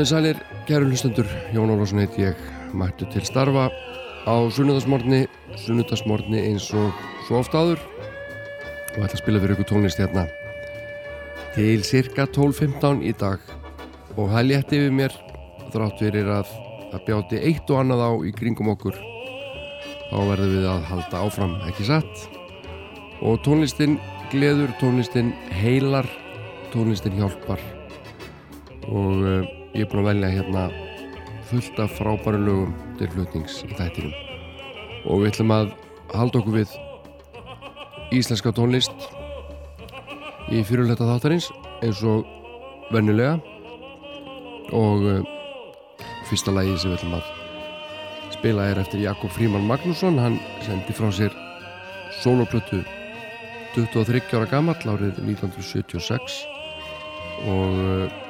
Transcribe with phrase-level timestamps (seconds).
[0.00, 2.38] Komið sælir, kæru hlustendur, Jón Ólásson heit ég,
[2.72, 3.66] mættu til starfa
[4.24, 5.26] á sunnudagsmorni,
[5.60, 6.94] sunnudagsmorni eins og
[7.26, 7.82] svo oft áður.
[8.96, 10.22] Og ætla að spila fyrir ykkur tónlist hérna.
[11.52, 13.44] Til cirka 12.15 í dag.
[14.16, 15.16] Og það létti við mér
[15.74, 16.54] þrátt verir að,
[16.96, 21.52] að bjáti eitt og annað á í kringum okkur þá verðum við að halda áfram,
[21.68, 22.24] ekki satt?
[23.20, 24.00] Og tónlistin
[24.32, 26.08] gleður, tónlistin heilar,
[26.72, 27.60] tónlistin hjálpar
[29.90, 30.64] er búin að velja hérna
[31.50, 34.12] fullt af frábæru lögum til hlutnings í þættinum.
[35.10, 35.72] Og við ætlum að
[36.14, 36.76] halda okkur við
[38.14, 39.08] íslenska tónlist
[40.54, 41.50] í fyrirleta þáttarins
[41.82, 42.22] eins og
[42.94, 43.40] vennulega
[44.78, 45.26] og uh,
[46.30, 47.34] fyrsta lægi sem við ætlum að
[48.36, 50.22] spila er eftir Jakob Fríman Magnússon.
[50.22, 51.34] Hann sendi frá sér
[52.22, 52.84] soloplötu
[53.74, 56.42] 23 ára gammal árið 1976
[57.50, 58.29] og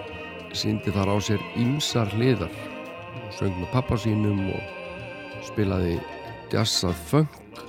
[0.57, 2.53] síndi þar á sér ímsar hliðar.
[3.35, 5.99] Söng með pappa sínum og spilaði
[6.53, 7.63] jazzað funk.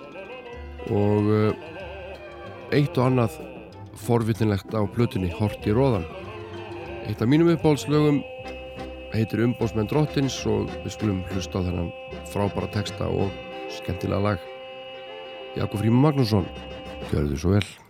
[0.90, 1.52] Og uh,
[2.74, 3.38] eitt og annað
[4.02, 6.08] forvitnilegt á plötunni Hort í róðan
[7.12, 8.22] eitt af mínum uppáhaldslögum
[9.12, 11.92] heitir Umbósmenn Drottins og við skulum hlusta á þennan
[12.31, 13.34] frábæra texta og
[13.81, 14.50] skemmtilega lag.
[15.58, 16.48] Jakob Fríman Magnússon
[17.09, 17.81] Gjörðu svo vel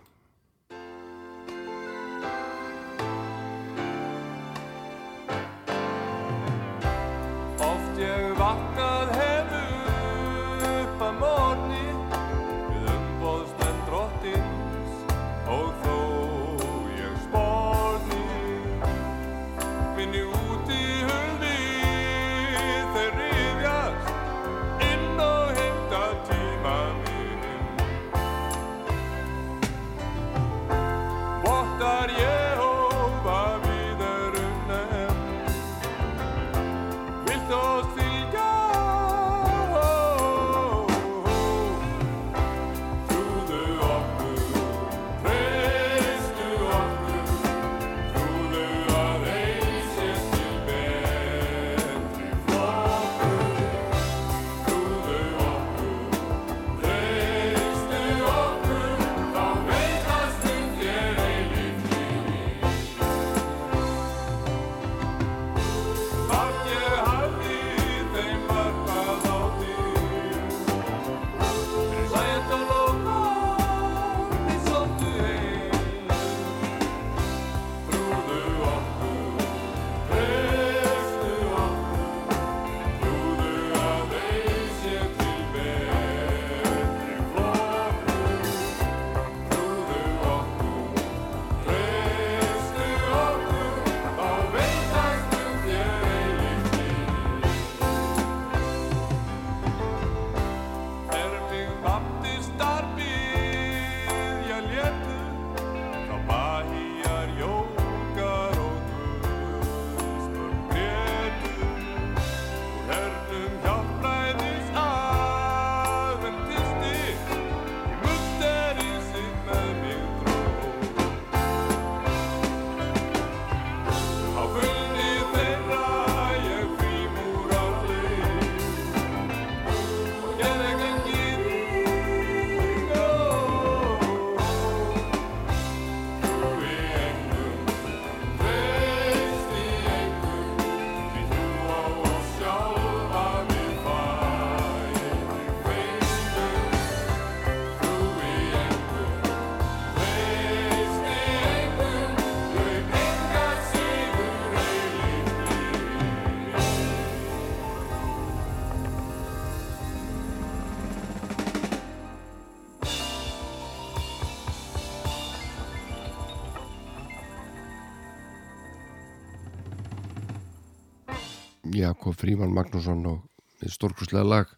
[171.92, 174.52] Jakob Fríman Magnússon og stórkurslega lag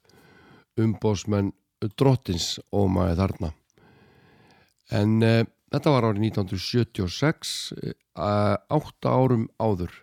[0.78, 1.50] umbósmenn
[1.98, 3.50] drottins ómaði þarna.
[4.94, 5.42] En uh,
[5.74, 9.96] þetta var árið 1976 uh, átta árum áður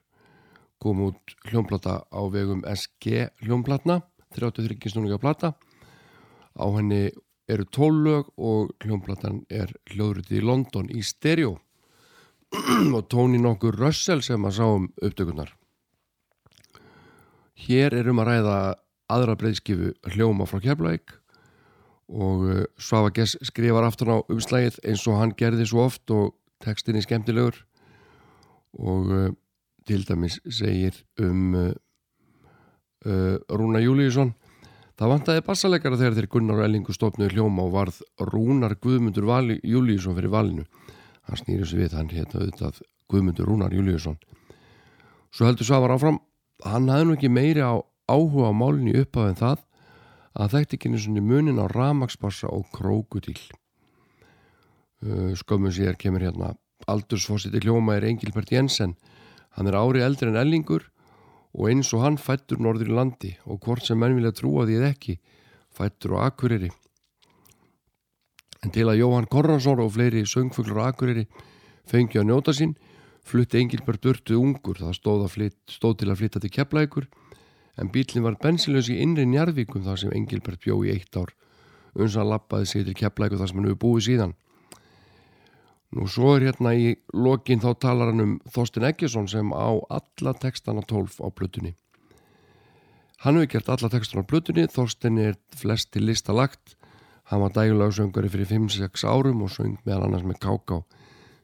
[0.81, 4.01] kom út hljómplata á vegum SG hljómplatna
[4.35, 5.53] 33 snúninga plata.
[6.59, 7.13] Á henni
[7.47, 11.55] eru tólög og hljómplatan er hljóðrutið í London í stereo.
[12.97, 15.55] Og tóni nokkur Russell sem að sá um upptökunar
[17.61, 18.57] Hér erum að ræða
[19.11, 21.13] aðra breyðskifu hljóma frá Keflavík
[22.11, 26.33] og uh, Svafa Gess skrifar aftur á umslægið eins og hann gerði svo oft og
[26.63, 27.59] tekstinni skemmtilegur
[28.79, 29.29] og uh,
[29.87, 31.71] til dæmis segir um uh,
[33.05, 34.33] uh, Rúna Júliusson
[34.99, 40.17] það vantaði bassalegara þegar þeir Gunnar Ellingu stofnuði hljóma og varð Rúnar Guðmundur Vali, Júliusson
[40.17, 40.67] fyrir valinu.
[41.25, 44.19] Hann snýri sig við, hann hérna auðvitað Guðmundur Rúnar Júliusson
[45.31, 46.19] svo heldur Svavar áfram
[46.65, 47.73] hann hafði nú ekki meiri á
[48.11, 49.63] áhuga á málinu uppaf en það
[50.41, 53.39] að þekkti ekki eins og munin á ramagsbassa og krókudíl
[55.03, 56.55] uh, skömmu sér kemur hérna
[56.87, 58.95] aldursfósiti hljóma er Engilbert Jensen.
[59.55, 60.87] Hann er ári eldri en Ellingur
[61.51, 64.77] og eins og hann fættur norður í landi og hvort sem menn vilja trúa því
[64.79, 65.17] eða ekki
[65.75, 66.71] fættur á Akureyri.
[68.61, 71.27] En til að Jóhann Korransson og fleiri söngfuglur á Akureyri
[71.89, 72.75] fengi að njóta sín
[73.27, 77.09] flutti Engilbert Urtu ungur það stóð, flyt, stóð til að flytta til Keflækur
[77.79, 81.33] en bílinn var bensinlaus í innri njarvíkum þar sem Engilbert bjó í eitt ár
[81.93, 84.35] uns að lappaði sig til Keflækur þar sem hann hefur búið síðan
[85.91, 90.33] Nú svo er hérna í lokin þá talar hann um Þorstin Eggesson sem á alla
[90.39, 91.73] textana 12 á blötunni.
[93.25, 96.77] Hann hefur gert alla textana á blötunni, Þorstin er flest til lista lagt.
[97.27, 100.79] Hann var dægulagsöngari fyrir 5-6 árum og söng meðal annars með káká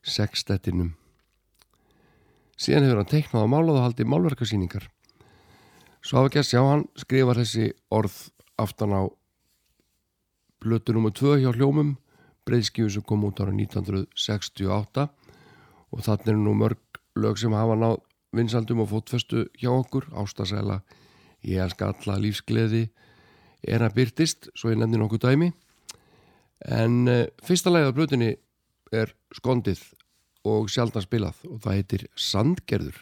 [0.08, 0.96] sextettinum.
[2.58, 4.88] Síðan hefur hann teiknað á málað og haldið málverkarsýningar.
[6.02, 8.18] Svo hafa gæst sjá hann skrifar þessi orð
[8.58, 9.02] aftan á
[10.64, 11.14] blötu nr.
[11.14, 11.96] 2 hjá hljómum
[12.48, 15.06] breyðskífu sem kom út ára 1968
[15.94, 18.00] og þannig er nú mörg lög sem hafa náð
[18.36, 20.82] vinsaldum og fótfestu hjá okkur Ástasæla,
[21.44, 22.88] ég elska alla lífsgleði
[23.68, 25.52] er að byrtist svo ég nefndi nokkuð dæmi
[26.66, 28.32] en uh, fyrsta lægið á blötunni
[28.96, 29.82] er skondið
[30.48, 33.00] og sjálfna spilað og það heitir Sandgerður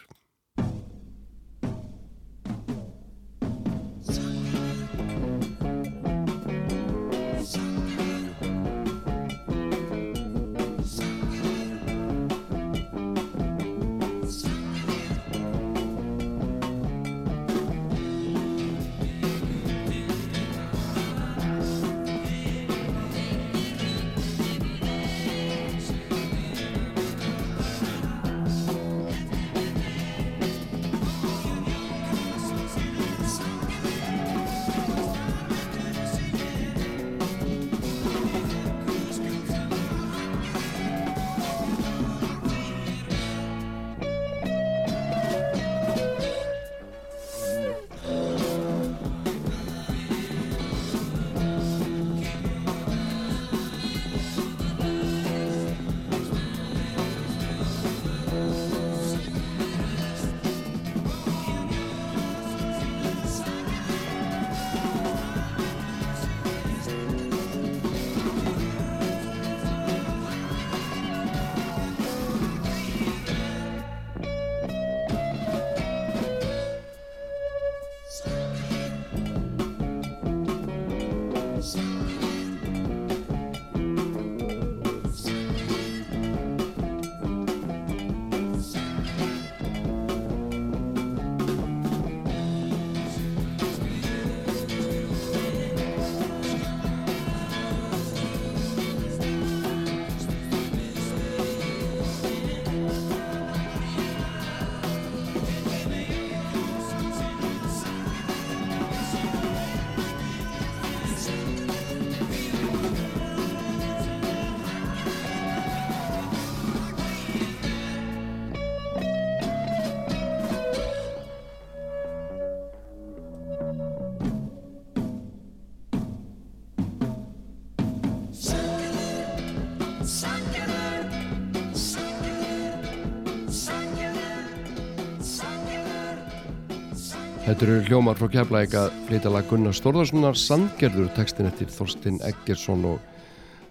[137.56, 142.82] Þetta eru hljómar frá keflæk að flytja lag Gunnar Stórðarssonar Sandgerður tekstin eftir Þorstin Eggersson
[142.84, 142.98] og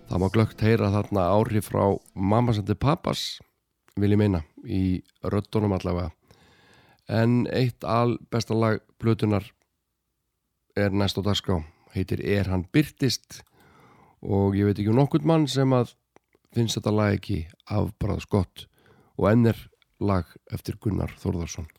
[0.09, 1.83] það má glögt heyra þarna ári frá
[2.17, 3.21] Mammasandi Pappas
[4.01, 6.09] vil ég meina í röttunum allavega.
[7.05, 9.45] En eitt al besta lag Plutunar
[10.73, 11.61] er næst á dagská
[11.93, 13.43] heitir Er hann byrtist
[14.25, 15.93] og ég veit ekki um nokkund mann sem að
[16.57, 18.65] finnst þetta lag ekki afbræðs gott
[19.13, 19.67] og ennir
[20.01, 21.69] lag eftir Gunnar Þórðarsson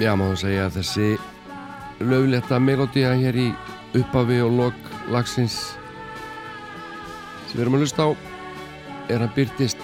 [0.00, 1.06] Já, maður segja að þessi
[2.08, 3.48] löfletta melodía hér í
[3.98, 5.56] uppafi og lok lagsins
[7.50, 8.10] sem við erum að lusta á
[9.12, 9.82] er hann byrtist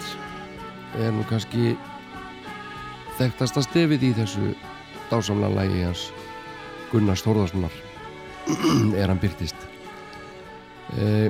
[0.97, 1.75] er nú kannski
[3.19, 4.55] þekktasta stefið í þessu
[5.11, 6.07] dásamlega lægi hans
[6.89, 7.77] Gunnar Stórðarssonar
[9.03, 9.69] er hann byrtist
[10.97, 11.29] eh,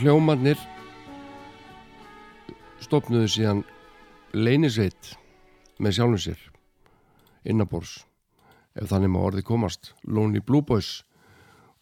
[0.00, 0.56] Hljómanir
[2.88, 3.64] stopnuðu síðan
[4.32, 5.12] leynisveit
[5.76, 6.50] með sjálfum sér
[7.44, 8.02] innabors
[8.74, 11.04] ef þannig maður orði komast Lonely Blue Boys.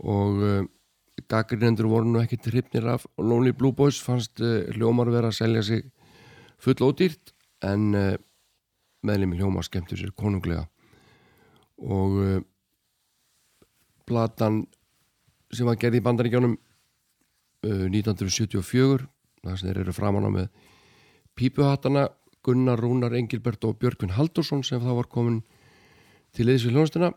[0.02, 5.12] Og uh, eh, gaggrinendur voru nú ekki trippnir af Lonely Blue Boys fannst uh, hljómar
[5.12, 5.87] vera að selja sig
[6.62, 7.33] full ódýrt
[7.64, 8.16] en uh,
[9.07, 10.66] meðlemi hljómar skemmtur sér konunglega.
[11.83, 12.45] Og
[14.07, 14.61] platan
[15.50, 16.52] sem var gerð í bandaríkjónum
[17.66, 19.09] 1974
[19.42, 20.47] það sem þeir eru framann á með
[21.38, 22.07] pípuhattana
[22.43, 25.43] Gunnar Rúnar Engilbert og Björgvin Haldursson sem þá var komin
[26.35, 27.13] til eðis við hljónastina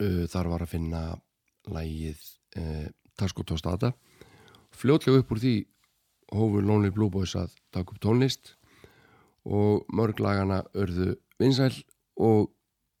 [0.00, 1.02] uh, þar var að finna
[1.68, 2.20] lægið
[2.60, 3.92] uh, Taskotostata
[4.74, 5.54] fljótlega upp úr því
[6.34, 8.54] hófur Lonely Blue Boys að taka upp tónlist
[9.44, 11.74] og mörglagana örðu vinsæl
[12.16, 12.50] og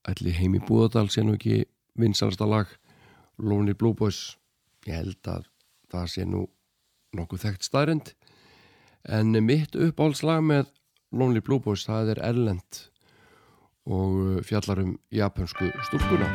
[0.08, 1.64] ætli heimi Búðardal sé nú ekki
[1.98, 2.68] vinsælsta lag
[3.38, 4.36] Lonely Blue Boys.
[4.86, 5.48] Ég held að
[5.90, 6.44] það sé nú
[7.16, 8.12] nokkuð þekkt staðrind
[9.08, 10.70] en mitt uppáhaldslag með
[11.14, 12.80] Lonely Blue Boys það er Erlend
[13.84, 16.30] og fjallar um japansku stúlkuna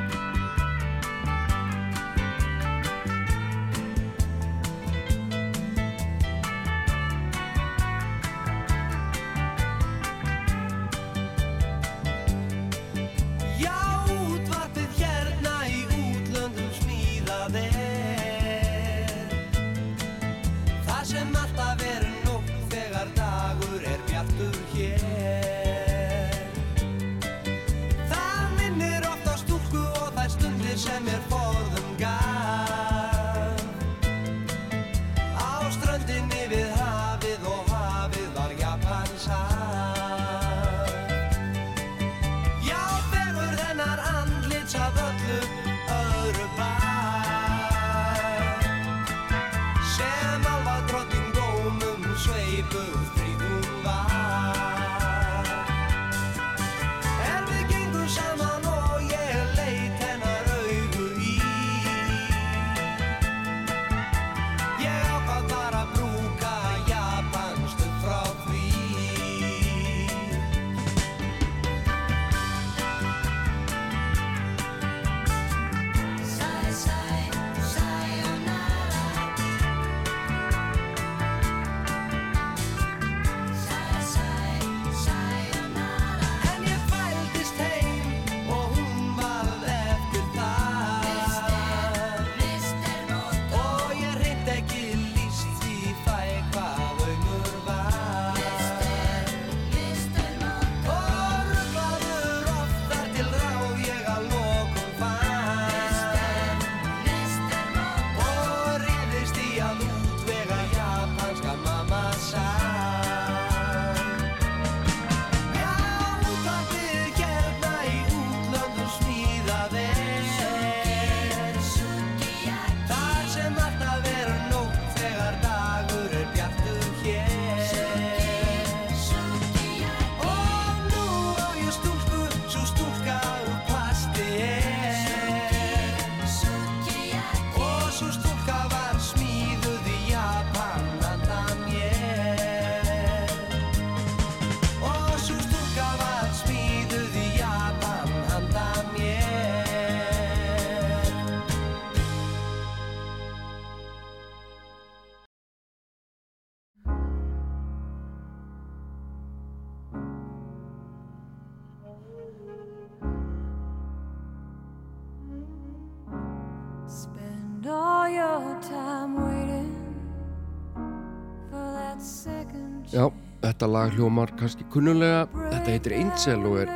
[173.79, 175.23] lag hljómar kannski kunnulega.
[175.53, 176.71] Þetta heitir Angel og er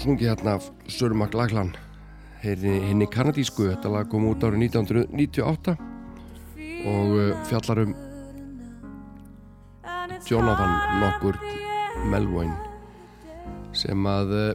[0.00, 1.70] sungið hérna af Sörmak Laglan
[2.42, 3.70] henni kanadísku.
[3.70, 5.76] Þetta lag kom út árið 1998
[6.90, 7.94] og uh, fjallar um
[10.28, 11.38] Jonathan nokkur
[12.10, 12.52] Melvoin
[13.76, 14.50] sem að uh,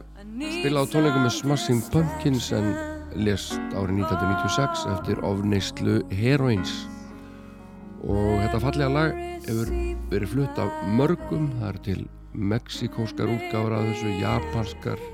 [0.60, 2.70] spila á tónleikum með Smashing Pumpkins en
[3.16, 6.76] lest árið 1996 eftir ofneistlu Heroines
[8.04, 9.72] og þetta fallega lag hefur
[10.12, 11.48] verið flutt af mörgum.
[11.58, 12.00] Það er til
[12.32, 15.06] meksikóskar útgáður af þessu japanskar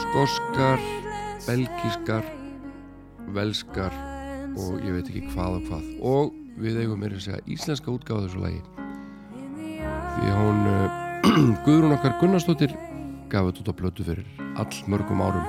[0.00, 0.80] skoskar,
[1.46, 2.24] belgiskar,
[3.34, 3.94] velskar
[4.58, 5.88] og ég veit ekki hvað og hvað.
[6.00, 8.62] Og við eigum með að segja íslenska útgáðu þessu lagi.
[10.16, 10.98] Því hún uh,
[11.66, 12.74] Guðrún okkar Gunnarsdóttir
[13.30, 14.26] gaf þetta út á blötu fyrir
[14.58, 15.46] all mörgum árum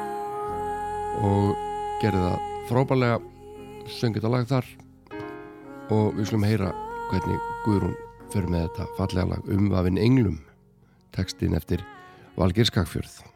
[1.26, 1.56] og
[2.02, 3.18] gerði það frábælega
[3.98, 4.70] söngið að lag þar
[5.92, 6.72] og við slumum heyra
[7.12, 7.98] hvernig Guðrún
[8.32, 10.40] fyrir með þetta fallega lag Umvafin Englum
[11.16, 11.84] tekstin eftir
[12.40, 13.31] Valgir Skakfjörð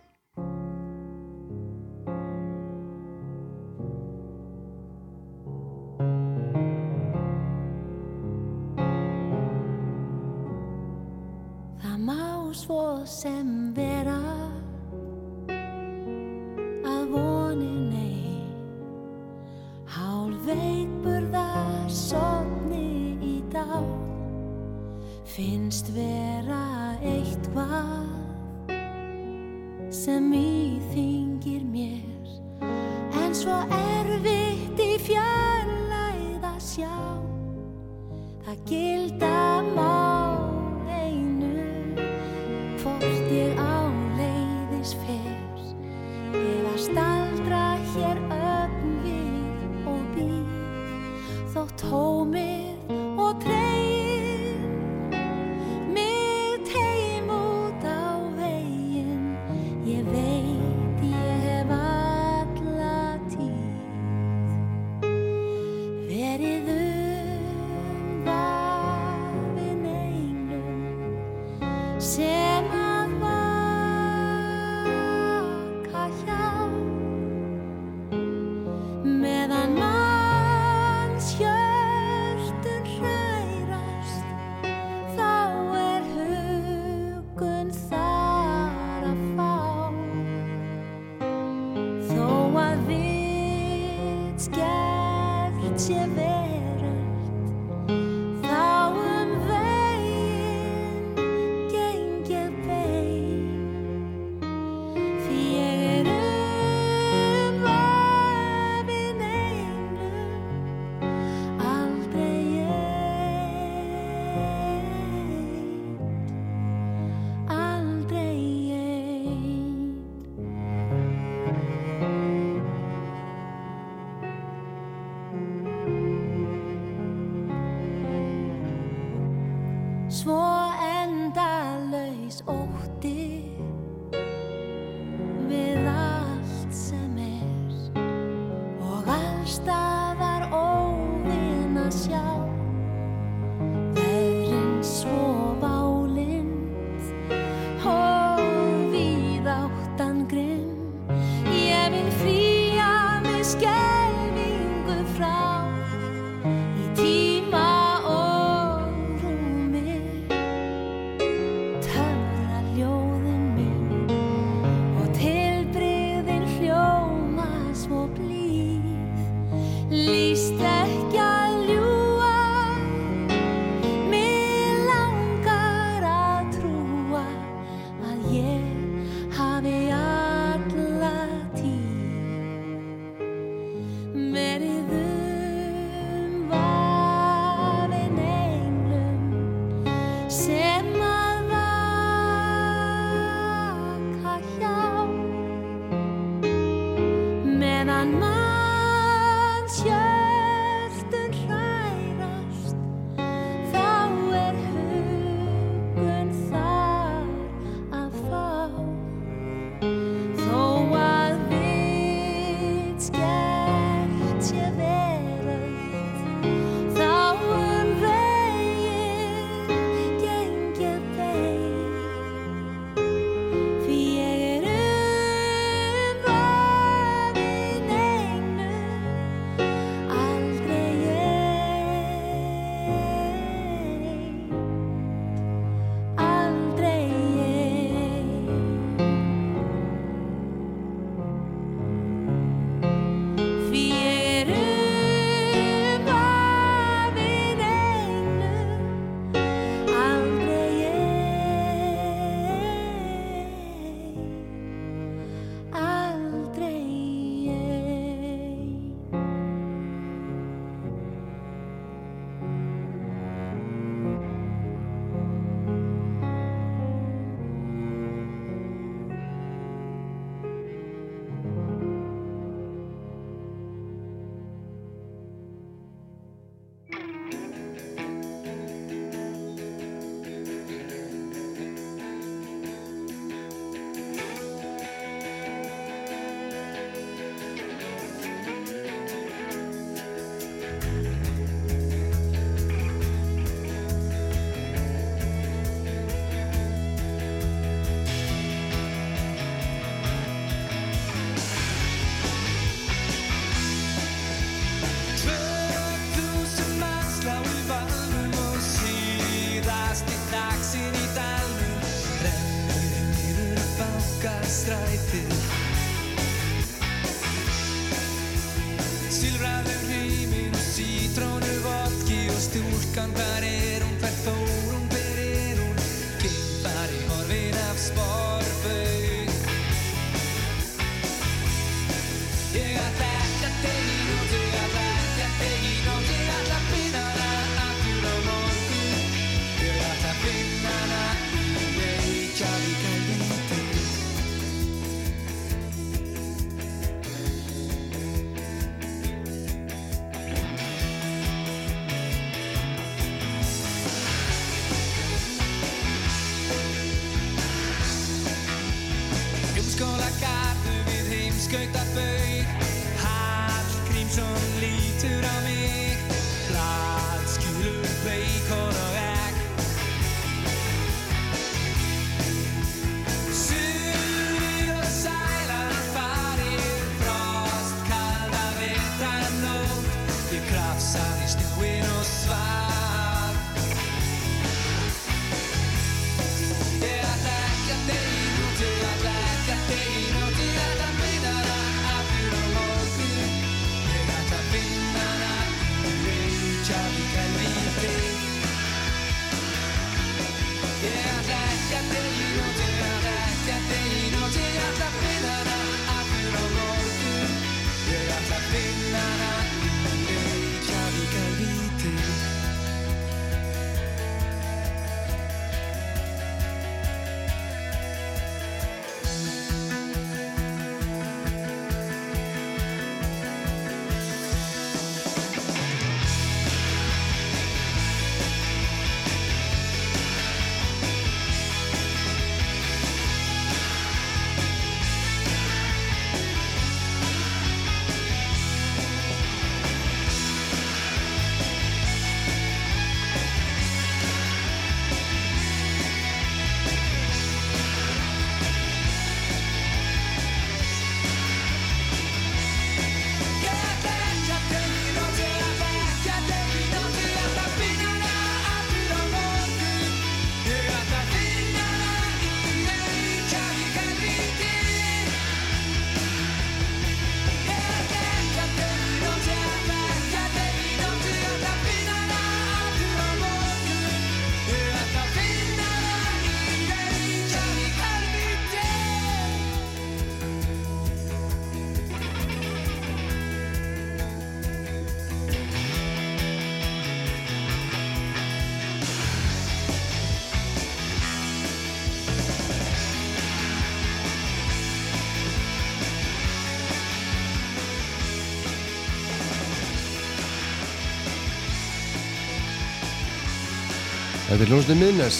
[504.36, 505.17] Þetta er hljómsnið miðnes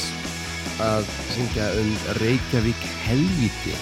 [0.84, 3.76] að syngja um Reykjavík helviti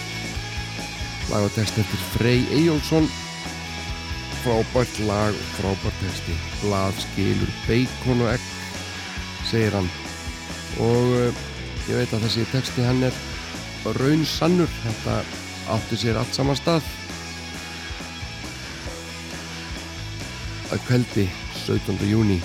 [1.31, 3.07] lag og text eftir Frey Ejjólfsson
[4.43, 6.35] frábært lag og frábært texti.
[6.61, 8.45] Blað skilur beikon og egg
[9.49, 9.89] segir hann.
[10.85, 11.41] Og uh,
[11.87, 13.17] ég veit að þessi texti hann er
[13.97, 15.15] raun sannur þetta
[15.73, 16.85] átti sér allt saman stað.
[20.69, 21.25] Að kveldi
[21.63, 22.05] 17.
[22.11, 22.37] júni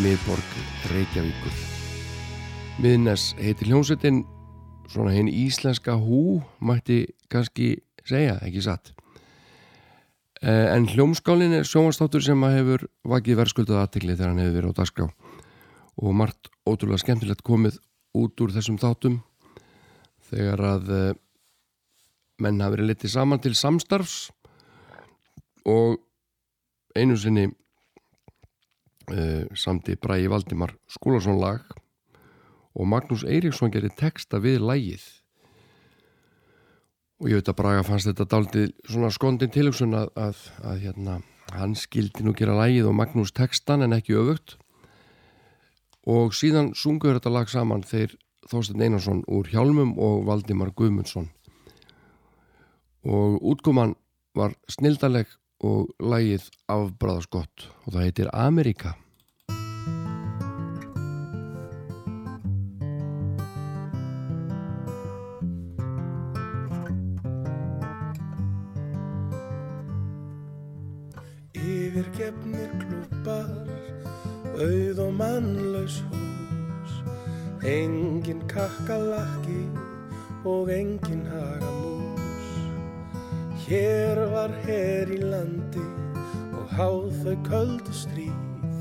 [0.00, 0.56] miðborg
[0.94, 1.71] Reykjavíkur
[2.82, 4.24] Miðnes heitir hljómsveitin
[4.90, 8.90] svona hinn íslenska hú mætti kannski segja, ekki satt.
[10.42, 14.78] Eh, en hljómskálin er sjómanstáttur sem hefur vakið verðskuldað aðtikli þegar hann hefur verið á
[14.80, 15.06] dagskrá.
[16.02, 17.76] Og margt ótrúlega skemmtilegt komið
[18.18, 19.20] út úr þessum þáttum
[20.32, 21.12] þegar að eh,
[22.42, 24.16] menn hafi verið litið saman til samstarfs
[25.70, 26.02] og
[26.98, 31.62] einu sinni uh, samti Bræi Valdimar Skúlason lag
[32.72, 35.04] og Magnús Eiríksson gerir texta við lægið
[37.22, 41.20] og ég veit að Braga fannst þetta daldið svona skondin tilugsun að, að, að hérna,
[41.54, 44.56] hann skildi nú gera lægið og Magnús textan en ekki öfugt.
[46.02, 48.16] Og síðan sungur þetta lag saman þeir
[48.50, 51.28] Þorstein Einarsson úr Hjálmum og Valdimar Guðmundsson.
[53.06, 53.94] Og útkoman
[54.34, 55.30] var snildaleg
[55.62, 58.96] og lægið afbræðaskott og það heitir Amerika
[78.54, 79.62] kakkalakki
[80.44, 82.50] og engin hagamús.
[83.66, 85.84] Hér var her í landi
[86.52, 88.76] og háð þau köldu stríð,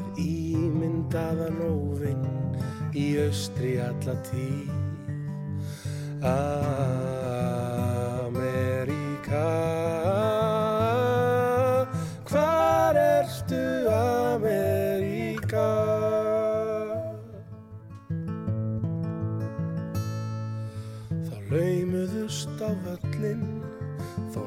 [0.00, 2.28] ef ímyndaðan óvinn
[2.92, 4.76] í austri alla tíð.
[6.22, 7.11] Ah.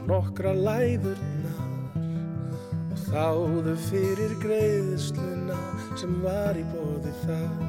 [0.09, 1.61] nokkra læðurnar
[2.93, 5.57] og þáðu fyrir greiðsluna
[5.99, 7.63] sem var í bóði þar.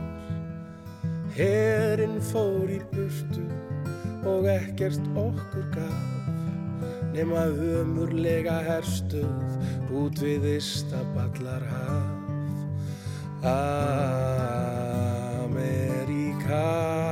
[1.37, 3.47] Herinn fór í burtu
[4.27, 6.17] og ekkert okkur gaf
[7.17, 7.47] nema
[7.81, 12.13] umurlega herstuð út við istaballar haf.
[15.47, 17.06] Amerika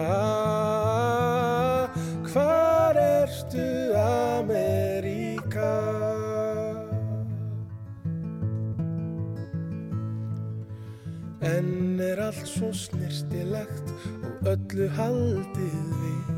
[11.42, 13.90] En er allt svo snirtilegt
[14.22, 16.32] og öllu haldið við.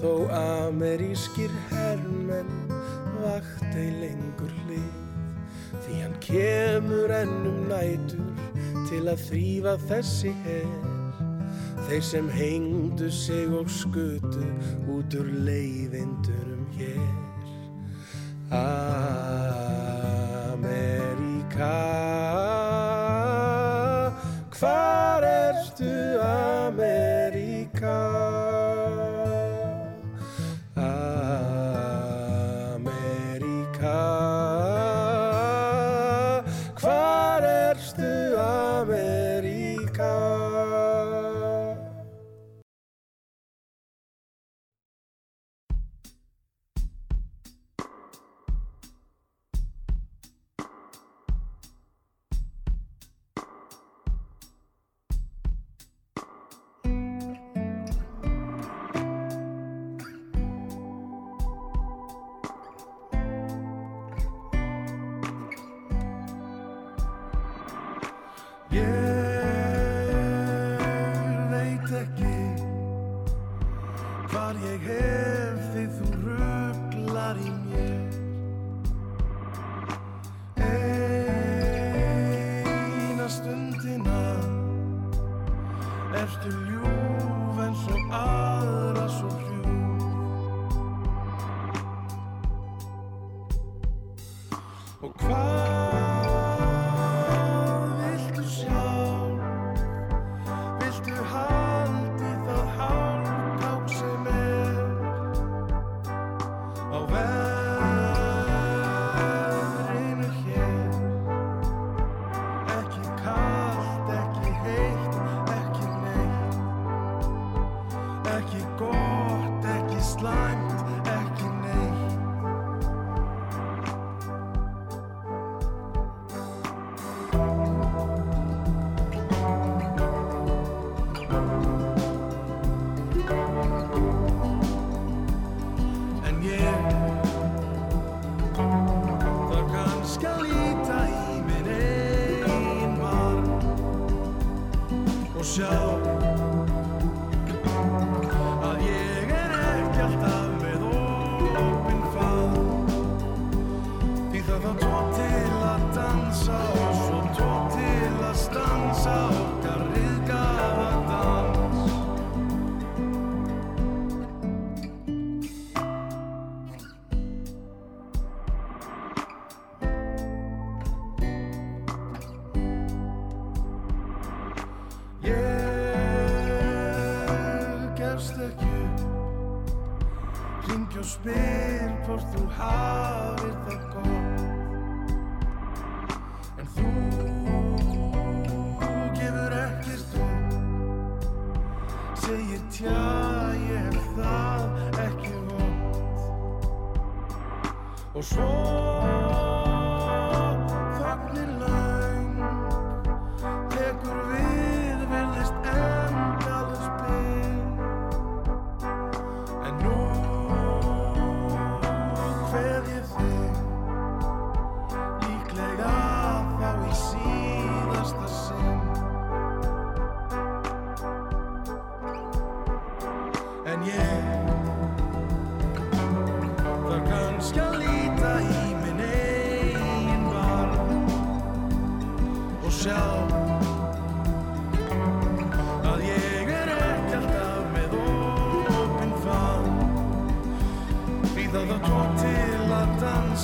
[0.00, 2.52] Þó amerískir herrmenn
[3.20, 4.90] vakti lengur hlið.
[5.84, 8.28] Því hann kemur ennum nætur
[8.90, 10.94] til að þrýfa þessi herr
[11.86, 14.46] Þeir sem hengdu sig og skutu
[14.90, 17.12] út úr leiðindurum hér.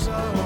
[0.03, 0.42] sorrow.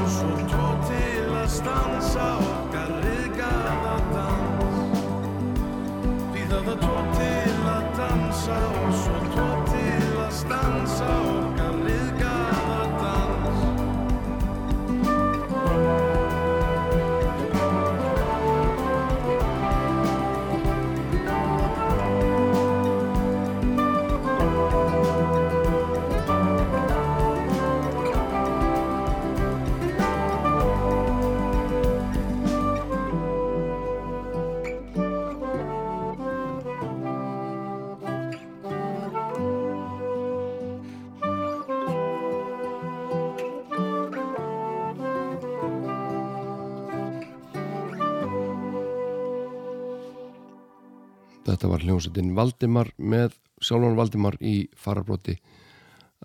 [51.97, 55.37] Hljómsveitin Valdimar með sjálfan Valdimar í farabroti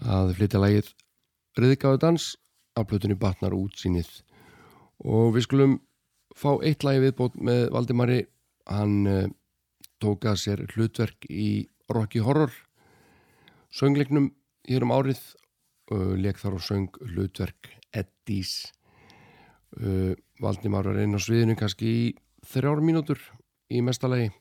[0.04, 0.90] að flytja lægið
[1.60, 2.26] Riðgáðu dans
[2.80, 4.10] af plötunni Batnar útsýnið
[5.08, 5.78] og við skulum
[6.36, 8.20] fá eitt lægi viðbót með Valdimari
[8.68, 9.30] hann uh,
[10.04, 12.52] tóka sér hlutverk í Rocky Horror
[13.72, 14.32] söngleiknum
[14.68, 15.22] hér um árið
[15.92, 18.72] uh, leik þar og söng hlutverk Eddies.
[19.80, 22.06] Uh, Valdimar var einn á sviðinu kannski í
[22.52, 23.20] þrjár mínútur
[23.72, 24.32] í mestalagi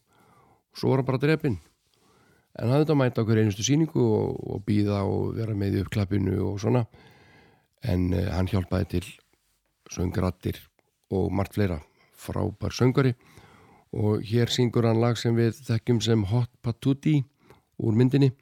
[0.76, 1.58] svo var hann bara drefin
[2.58, 6.36] en hann þetta mæta okkur einustu síningu og, og býða og vera með í uppklappinu
[6.48, 6.84] og svona.
[7.86, 9.06] En uh, hann hjálpaði til
[9.90, 10.58] söngrattir
[11.14, 11.80] og margt fleira.
[12.20, 13.14] Frábær söngari
[13.96, 17.24] og hér syngur hann lag sem við þekkjum sem Hot Patootie
[17.80, 18.32] úr myndinni.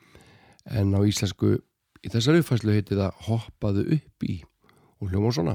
[0.66, 1.55] En á íslensku
[2.03, 4.41] í þessari uppfæslu heiti það Hoppaðu upp í
[4.99, 5.55] og hljóma svona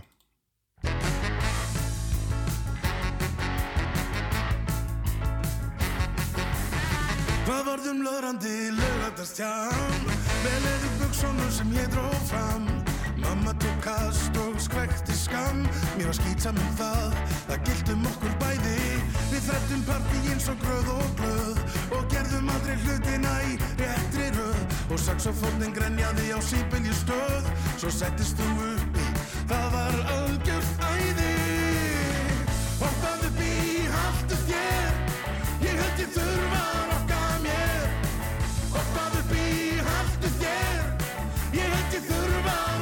[24.94, 27.48] Og saxofónin grenjaði á sípilju stöð.
[27.82, 29.06] Svo settist þú uppi
[29.50, 31.32] Það var algjörð æði.
[32.78, 33.50] Hoppaðu bí,
[33.96, 34.94] haltu þér.
[35.66, 37.90] Ég ég þurfa rokka mér.
[38.76, 39.48] Hoppaðu bí,
[39.90, 40.86] haltu þér.
[41.58, 42.73] Ég ég þurfa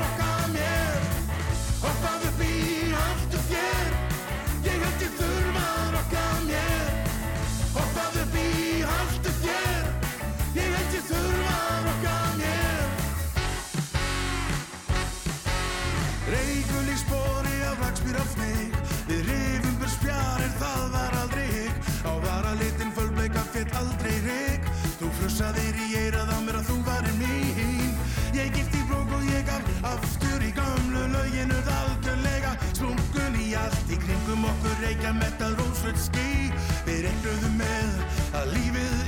[25.42, 27.96] Frussaðir í eirað á mér að þú varir mín.
[28.38, 33.90] Ég gift í brók og ég gaf aftur í gamlu löginu algjörlega Sprungun í allt.
[33.90, 36.54] Í kringum okkur reykja metal rósröld ský.
[36.86, 39.01] Við reiknuðum með að lífið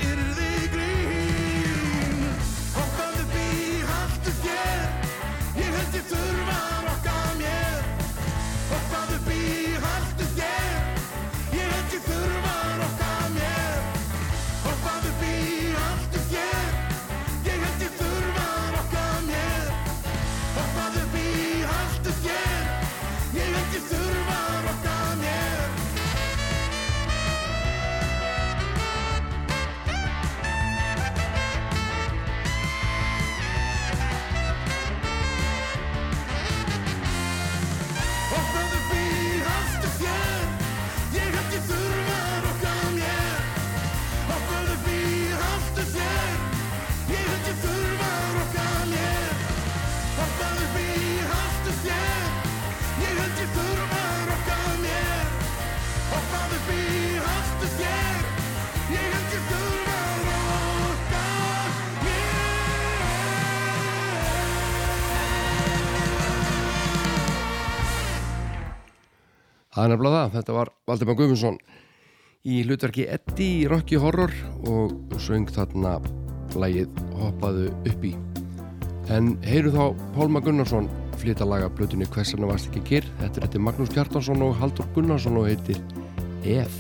[69.84, 71.56] Það er nefnilega það, þetta var Valdimar Guðmundsson
[72.48, 74.32] í hlutverki Eddi í Rocky Horror
[74.72, 75.98] og söng þarna
[76.56, 78.14] lægið Hoppaðu upp í.
[79.12, 80.88] En heyru þá Pálma Gunnarsson
[81.20, 83.10] flytta laga blötunni Hversarna varst ekki kyrr.
[83.20, 85.82] Þetta er eftir Magnús Kjartansson og Haldur Gunnarsson og heitir
[86.48, 86.80] Ef.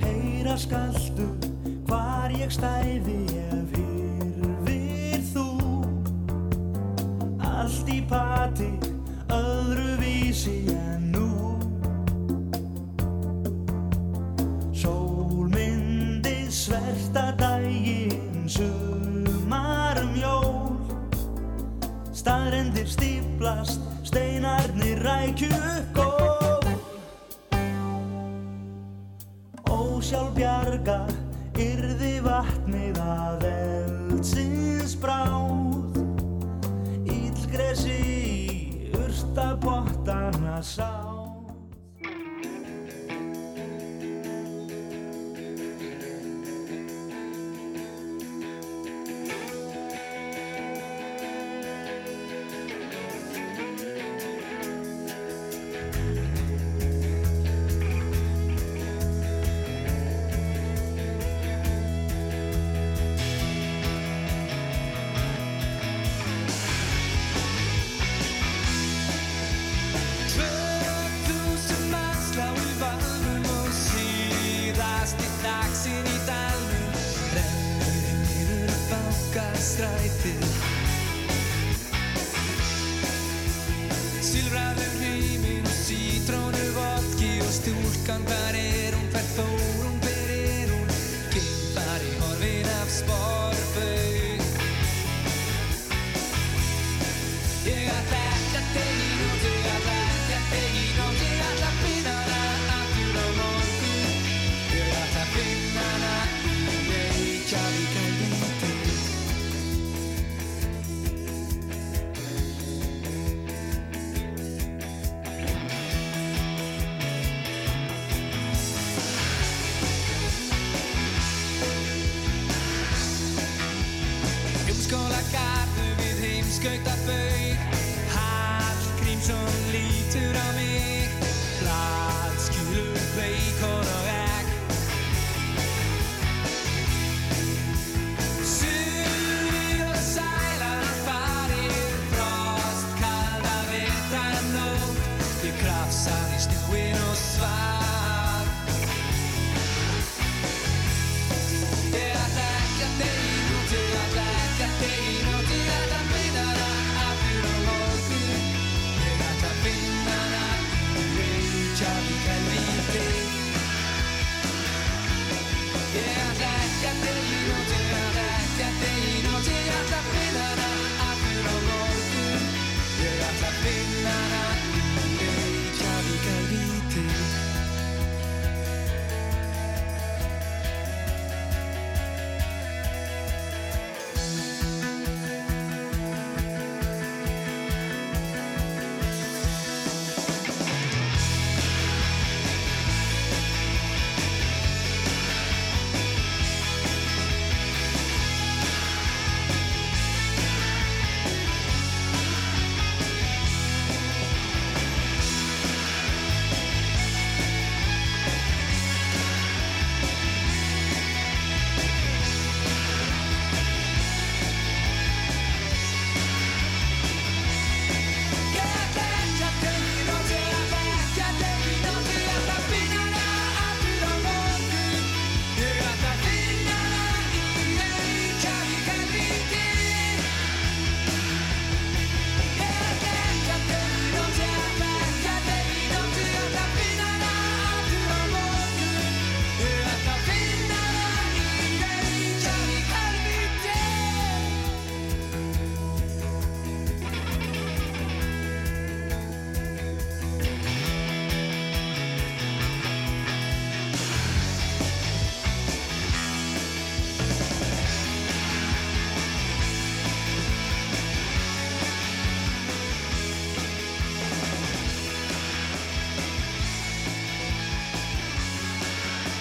[0.00, 1.28] Heyra skaltu
[1.90, 5.50] hvar ég stæði ef hyrfir þú
[7.44, 8.72] Allt í pati
[9.28, 10.73] öðru vísi
[23.44, 25.52] Stíplast, steinarnir rækju
[25.92, 26.64] gól.
[29.68, 31.12] Ósjálf bjargar
[31.52, 36.00] yrði vatnið að eldsins bráð.
[37.04, 41.03] Ílgresi í urtabottana sá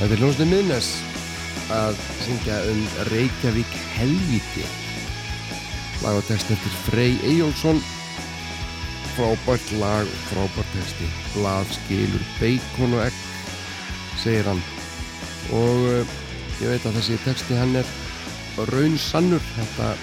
[0.03, 0.87] Þetta er hljómsnið miðnes
[1.71, 4.63] að syngja um Reykjavík helvíti.
[6.03, 7.77] Lag og text eftir Frey Eyjólfsson.
[9.13, 11.07] Frábært lag og frábært texti.
[11.37, 13.21] Blað skilur beikon og egg
[14.19, 14.59] segir hann.
[15.55, 16.17] Og uh,
[16.59, 17.95] ég veit að þessi texti hann er
[18.73, 19.93] raun sannur þetta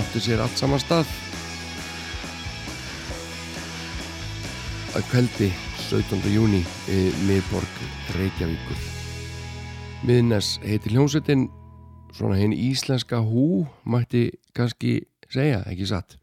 [0.00, 1.14] átti sér allt saman stað.
[4.98, 5.52] Að kveldi
[5.86, 6.26] 17.
[6.34, 6.64] júni
[7.22, 7.80] miðborg
[8.18, 8.93] Reykjavíkur
[10.04, 11.46] Miðnes heitir hljómsveitin
[12.12, 14.98] svona hinn íslenska hú mætti kannski
[15.32, 16.18] segja, ekki satt.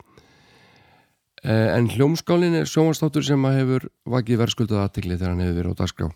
[1.41, 5.73] Eh, en hljómskálin er sjónvastáttur sem að hefur vakið verðskuldað aðtikli þegar hann hefur verið
[5.73, 6.09] á dagskrá.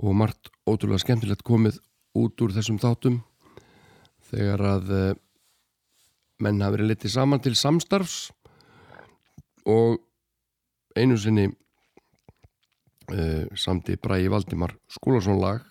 [0.00, 1.76] Og margt ótrúlega skemmtilegt komið
[2.16, 3.20] út úr þessum þáttum
[4.30, 5.12] þegar að eh,
[6.40, 8.30] menn hafi verið litið saman til samstarfs
[9.68, 10.00] og
[10.96, 11.50] einu sinni
[13.12, 15.68] uh, samti Bræði Valdimar Skúlason lag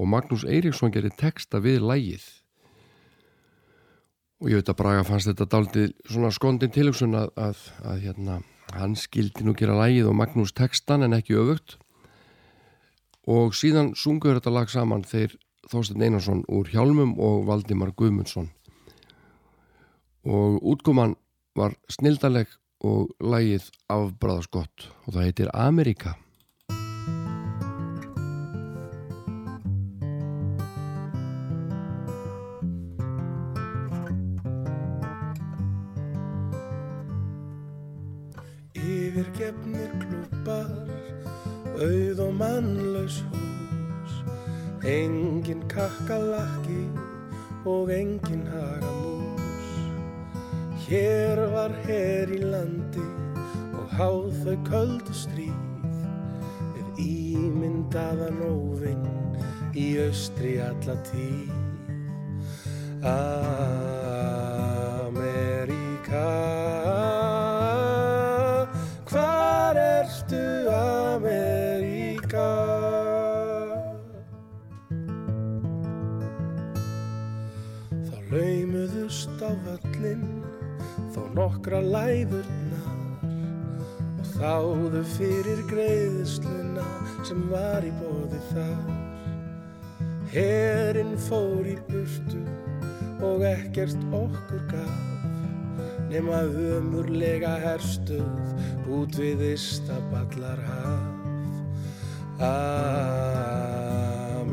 [0.00, 2.24] og Magnús Eiríksson gerir texta við lægið
[4.40, 8.38] og ég veit að Braga fannst þetta daldið svona skondin tilhugsun að, að, að hérna,
[8.72, 11.76] hann skildi nú gera lægið og Magnús textan en ekki öfugt.
[13.28, 15.36] Og síðan sungur þetta lag saman þeir
[15.70, 18.48] Þorstein Einarsson úr Hjálmum og Valdimar Guðmundsson.
[20.24, 21.18] Og útkoman
[21.56, 22.48] var snildaleg
[22.80, 26.16] og lægið afbræðaskott og það heitir Amerika
[44.90, 46.82] engin kakkalakki
[47.64, 49.70] og engin hagamús.
[50.90, 53.06] hér var her í landi
[53.78, 55.60] og háð þau köldu stríð
[56.74, 59.06] við ímyndaðan óvinn
[59.78, 61.54] í austri alla tíð.
[63.06, 63.70] Ameríka,
[79.66, 80.24] völlin
[81.14, 82.88] þó nokkra læðurnar
[84.20, 86.88] og þáðu fyrir greiðsluna
[87.26, 88.90] sem var í bóði þar.
[90.30, 92.42] Herinn fór í burtu
[93.26, 95.10] og ekkert okkur gaf
[96.10, 101.02] nema ömurlega herstuð út við Istaballar haf.
[104.40, 104.50] Ameríka,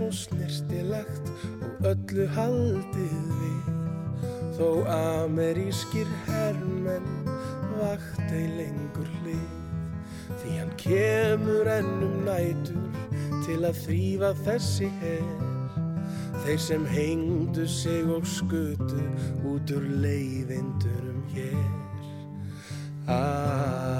[0.00, 1.28] svo snirtilegt
[1.60, 3.66] og öllu haldið við.
[4.56, 7.08] Þó amerískir hermenn
[7.76, 9.48] vakt ei lengur hlið
[10.40, 12.88] Því hann kemur ennum nætur
[13.44, 15.30] til að þrýfa þessi her.
[16.44, 19.04] Þeir sem hengdu sig og skutu
[19.52, 21.72] út úr leiðindurum hér.
[23.10, 23.99] Ameríka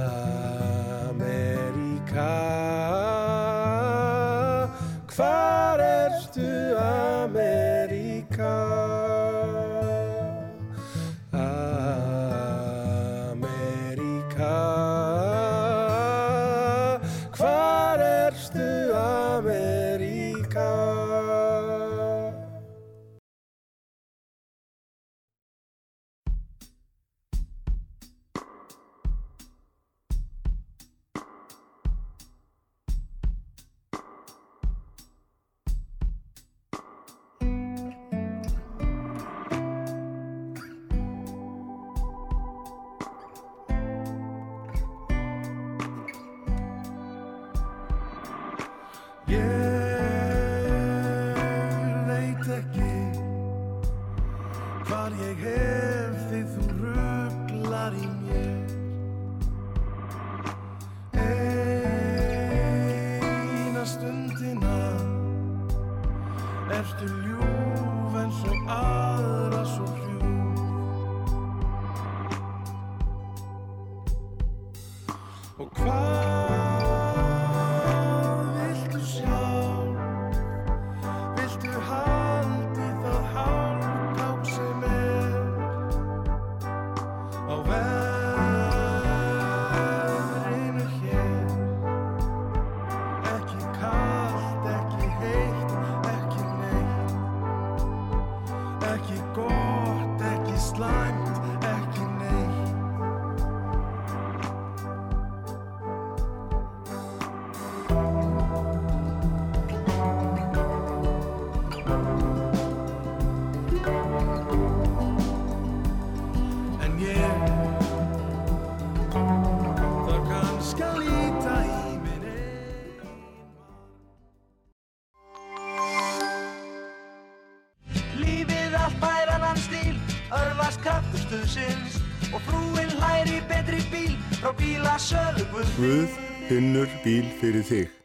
[137.11, 137.97] bíl fyrir þig.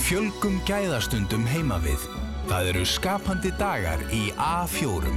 [0.00, 2.00] Fjölgum gæðastundum heima við.
[2.48, 5.12] Það eru skapandi dagar í A4.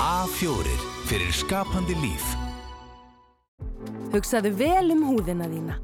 [0.00, 0.76] A4
[1.10, 2.32] fyrir skapandi líf.
[4.12, 5.78] Hugsaðu vel um húðina þína.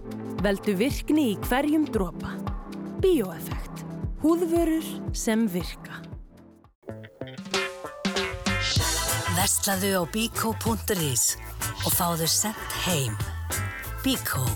[0.45, 2.35] Veldu virkni í hverjum dropa.
[3.03, 3.85] Bíóeffekt.
[4.23, 4.87] Húðvörur
[5.17, 6.01] sem virka.
[9.37, 11.37] Verslaðu á bíkó.is
[11.85, 13.15] og fáðu sendt heim.
[14.03, 14.47] Bíkó.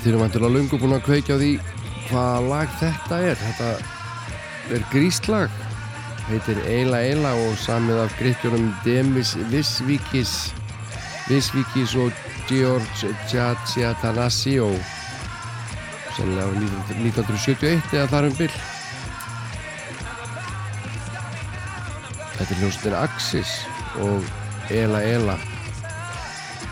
[0.00, 1.52] Þið erum vantilega lungu búin að kveikja á því
[2.08, 3.40] hvaða lag þetta er.
[3.42, 3.68] Þetta
[4.76, 5.58] er gríslag,
[6.28, 10.34] heitir Eila Eila og samið af gríkjunum Demis Visvíkis,
[11.30, 12.14] Visvíkis og
[12.50, 14.70] George Tjatsiatanasio,
[16.16, 18.56] sennilega árið 1971 eða þar um byll.
[22.36, 23.56] Þetta er hljómsveitin Axis
[24.04, 24.28] og
[24.70, 25.38] Eila Eila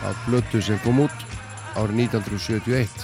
[0.04, 1.26] af blötu sem kom út
[1.74, 3.03] árið 1971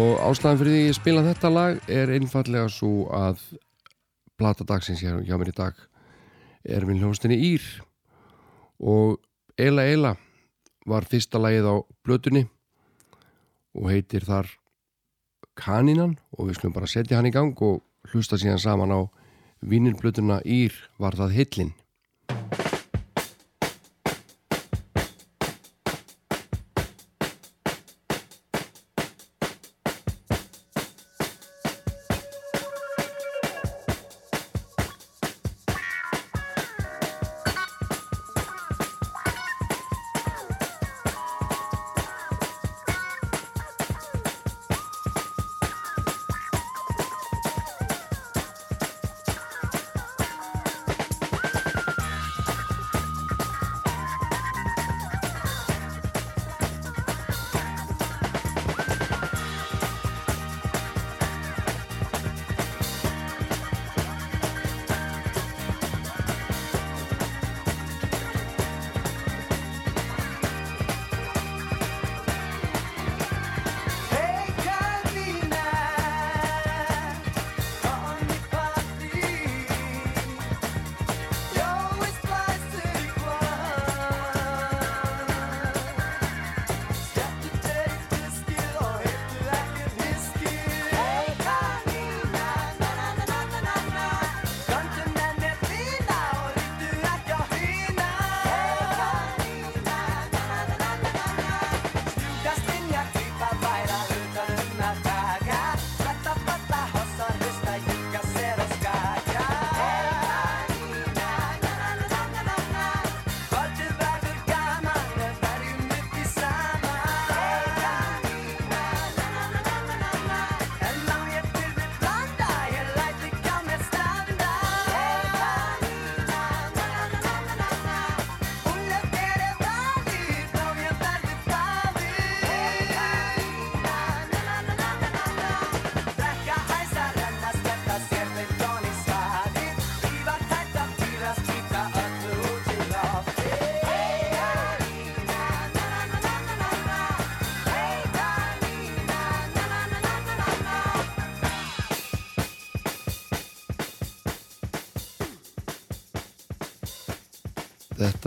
[0.00, 3.40] og ástæðan fyrir því ég spila þetta lag er einfallega svo að
[4.40, 5.80] plata dagsins hér hjá mér í dag
[6.64, 7.64] er minn hljómsdynni Ír.
[8.80, 9.18] Og
[9.60, 10.14] Eila Eila
[10.88, 11.76] var fyrsta lagið á
[12.06, 12.46] blötunni
[13.76, 14.48] og heitir þar
[15.60, 17.82] Kanínan og við skulum bara setja hann í gang og
[18.12, 19.00] hlusta síðan saman á
[19.60, 20.72] vínirblötuna Ír
[21.02, 21.74] var það hillin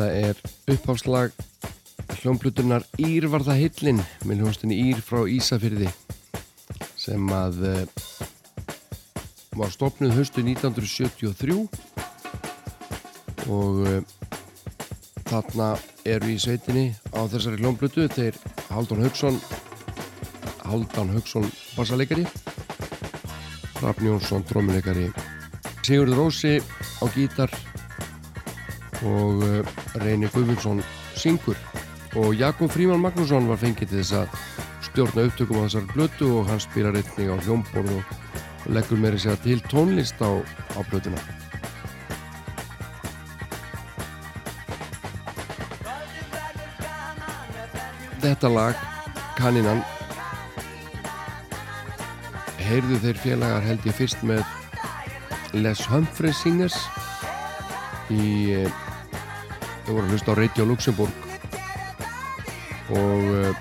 [0.04, 0.36] Þetta er
[0.74, 1.32] uppháslag
[2.18, 5.88] hljómblutunar Ír var það hillin með hljómsdunni Ír frá Ísafyrði
[7.00, 7.86] sem að eh,
[9.56, 11.56] var stopnuð höstu 1973
[13.48, 14.04] og eh,
[15.30, 15.70] þarna
[16.16, 18.36] eru í sveitinni á þessari hljómblötu þeir
[18.74, 19.40] Haldun Haugsson
[20.66, 21.48] Haldan Haugsson
[21.78, 22.28] bassalegari
[23.80, 25.08] Rafn Jónsson trómuleikari
[25.80, 26.58] Sigurður Rósi
[27.00, 27.56] á gítar
[29.04, 29.48] og
[30.02, 30.82] Reyni Guðmundsson
[31.16, 31.58] syngur.
[32.18, 34.38] Og Jakob Fríman Magnússon var fengið til þess að
[34.94, 38.12] stjórna upptökum á þessar blötu og hann spilar einnig á hljómborð og,
[38.70, 40.32] leggur meiri segja til tónlist á,
[40.78, 41.18] á blötuna
[48.24, 48.86] Þetta lag
[49.36, 49.82] Kanninan
[52.64, 54.46] heyrðu þeir félagar held ég fyrst með
[55.58, 56.78] Les Humphreys Singers
[58.14, 58.64] í
[59.84, 61.32] eh, þau voru að hlusta á Radio Luxemburg
[62.94, 63.56] og uh,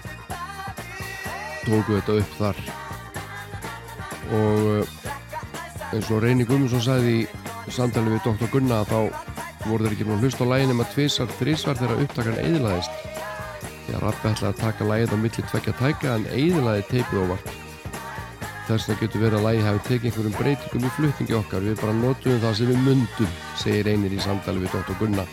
[1.63, 2.59] tóku þetta upp þar
[4.33, 8.51] og uh, eins og Reyni Guðmundsson sagði í samtali við Dr.
[8.53, 8.99] Gunna þá
[9.69, 13.03] voru þeir ekki nú að hlusta á lægin um að tvisar, þrísvar þegar upptakan eðilaðist
[13.83, 17.53] því að Rappi ætlaði að taka lægið á milli tvekja tæka en eðilaði teipið óvart
[18.67, 21.97] þess vegna getur verið að lægi hafi tekið einhverjum breytingum í flutningi okkar við bara
[21.99, 24.99] notum það sem við mundum segir einir í samtali við Dr.
[25.01, 25.27] Gunna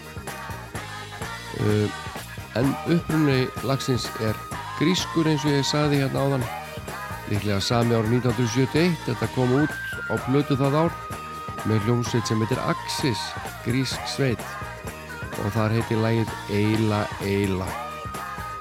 [2.59, 4.37] en upprunni lagsins er
[4.79, 6.47] grískur eins og ég sagði hérna áðan.
[7.29, 9.75] Líklega sami árið 1971 þetta kom út
[10.09, 10.95] á blötu það ár
[11.67, 13.21] með hljómsveit sem heitir Axis
[13.65, 14.41] grísk sveit.
[15.39, 17.67] Og þar heitir lægið Eila Eila.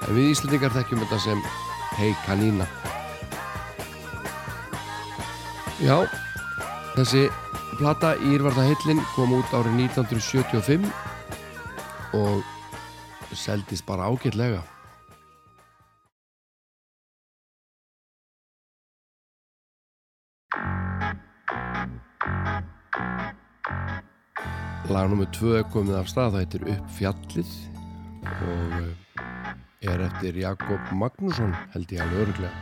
[0.07, 1.41] En við Íslandingar þekkjum þetta sem
[1.99, 2.67] Hei Kanína
[5.79, 6.03] Já,
[6.95, 7.27] þessi
[7.79, 10.89] plata Írvarða heillin kom út árið 1975
[12.19, 12.43] og
[13.35, 14.61] seldist bara ágætlega.
[24.89, 25.27] Lag nr.
[25.37, 27.51] 2 er komið af stað, það heitir Upp fjallið
[28.25, 32.55] og eh, er eftir Jakob Magnússon held ég alveg öruglega.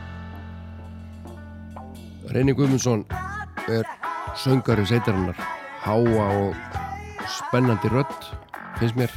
[2.28, 3.06] Reyni Guðmundsson
[3.72, 3.88] er
[4.36, 5.40] söngari seitarinnar
[5.86, 6.54] háa og
[7.32, 8.28] spennandi rödd
[8.76, 9.12] finnst mér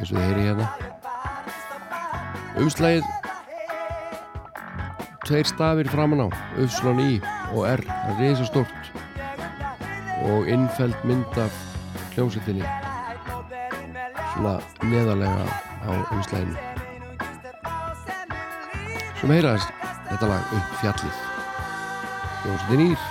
[0.00, 0.66] eins og þið heyri hérna.
[2.60, 3.04] Umslægið
[5.26, 6.28] tveir stafir framan á
[6.58, 7.10] Ufslón í
[7.52, 8.92] og R það er reysa stort
[10.26, 11.60] og innfeld mynd af
[12.16, 12.66] hljómsettinni
[14.32, 14.56] svona
[14.88, 15.46] neðarlega
[15.86, 16.56] á umslæginu
[19.20, 19.70] sem heyraðist
[20.08, 21.16] þetta lag upp fjallið.
[22.40, 23.09] Jónsdinn Ír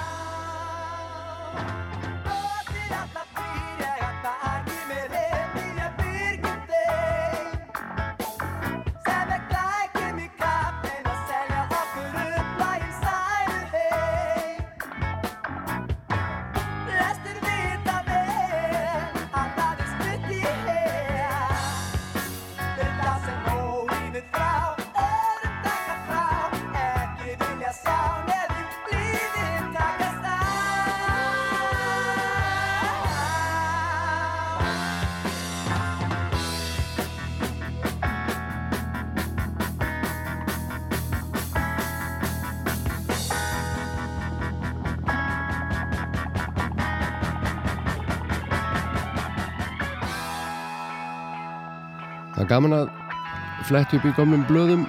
[53.70, 54.88] fletti upp í gamlum blöðum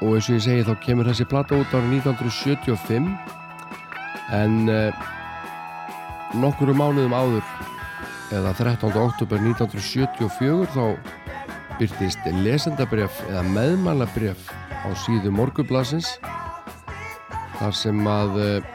[0.00, 3.06] og eins og ég segi þá kemur þessi platta út árið 1975
[4.34, 5.04] en uh,
[6.40, 7.46] nokkuru mánuðum áður
[8.34, 8.90] eða 13.
[9.04, 10.84] oktober 1974 þá
[11.78, 14.50] byrtist lesendabref eða meðmælabref
[14.82, 16.16] á síðu morgublasins
[17.60, 18.68] þar sem að uh,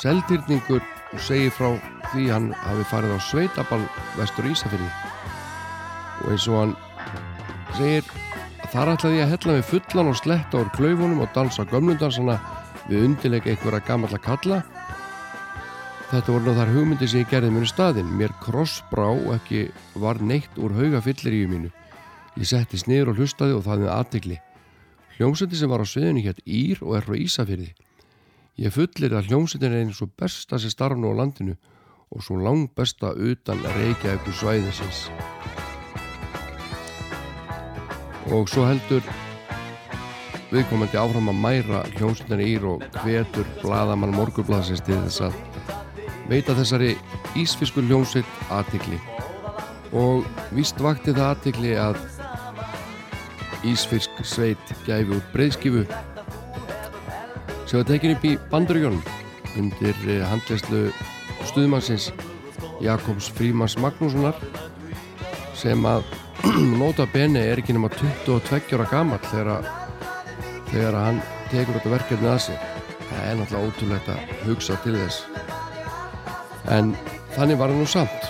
[0.00, 0.80] seldýrningur
[1.28, 1.74] segir frá
[2.14, 3.84] því hann hafi farið á sveitabal
[4.16, 4.92] vestur Ísafjörði
[6.24, 6.78] og eins og hann
[7.78, 8.10] segir
[8.64, 12.38] að þar ætlaði ég að hella mig fullan og sletta úr klaufunum og dansa gömlundansana
[12.88, 14.62] við undirleik einhverja gamalla kalla.
[16.08, 18.12] Þetta voru nú þar hugmyndi sem ég gerði mér í staðinn.
[18.16, 19.66] Mér krossbrá og ekki
[20.00, 21.72] var neitt úr hauga fylliríu mínu.
[22.38, 24.38] Ég settist niður og hlustaði og það með aðtegli
[25.18, 27.72] hljómsætti sem var á sviðinu hétt Ír og er frá Ísafyrði
[28.62, 31.56] ég fullir að hljómsættin er eins og besta sem starf nú á landinu
[32.14, 35.08] og svo lang besta utan reykja ykkur svæðisins
[38.34, 39.04] og svo heldur
[40.48, 45.36] viðkomandi áfram að mæra hljómsveitina ír og hvetur bladamann morgurblasins til þess að
[46.28, 46.94] veita þessari
[47.40, 49.00] ísfiskur hljómsveit aðtikli
[49.96, 50.26] og
[50.56, 52.00] víst vakti það aðtikli að
[53.68, 55.84] ísfisk sveit gæfi út breyðskifu
[57.68, 59.02] sem var tekin upp í Bandaríkjónum
[59.58, 60.88] undir eh, handleyslu
[61.48, 62.12] stuðmannsins
[62.84, 64.36] Jakobs Frímans Magnússonar
[65.58, 66.06] sem að
[66.80, 69.70] nota bene er ekki nema 22 ára gamall þegar,
[70.72, 71.22] þegar hann
[71.52, 72.66] tekur þetta verkefni að sig
[73.08, 75.22] það er náttúrulega ótrúlegt að hugsa til þess.
[76.68, 76.92] En
[77.36, 78.28] þannig var hann nú samt.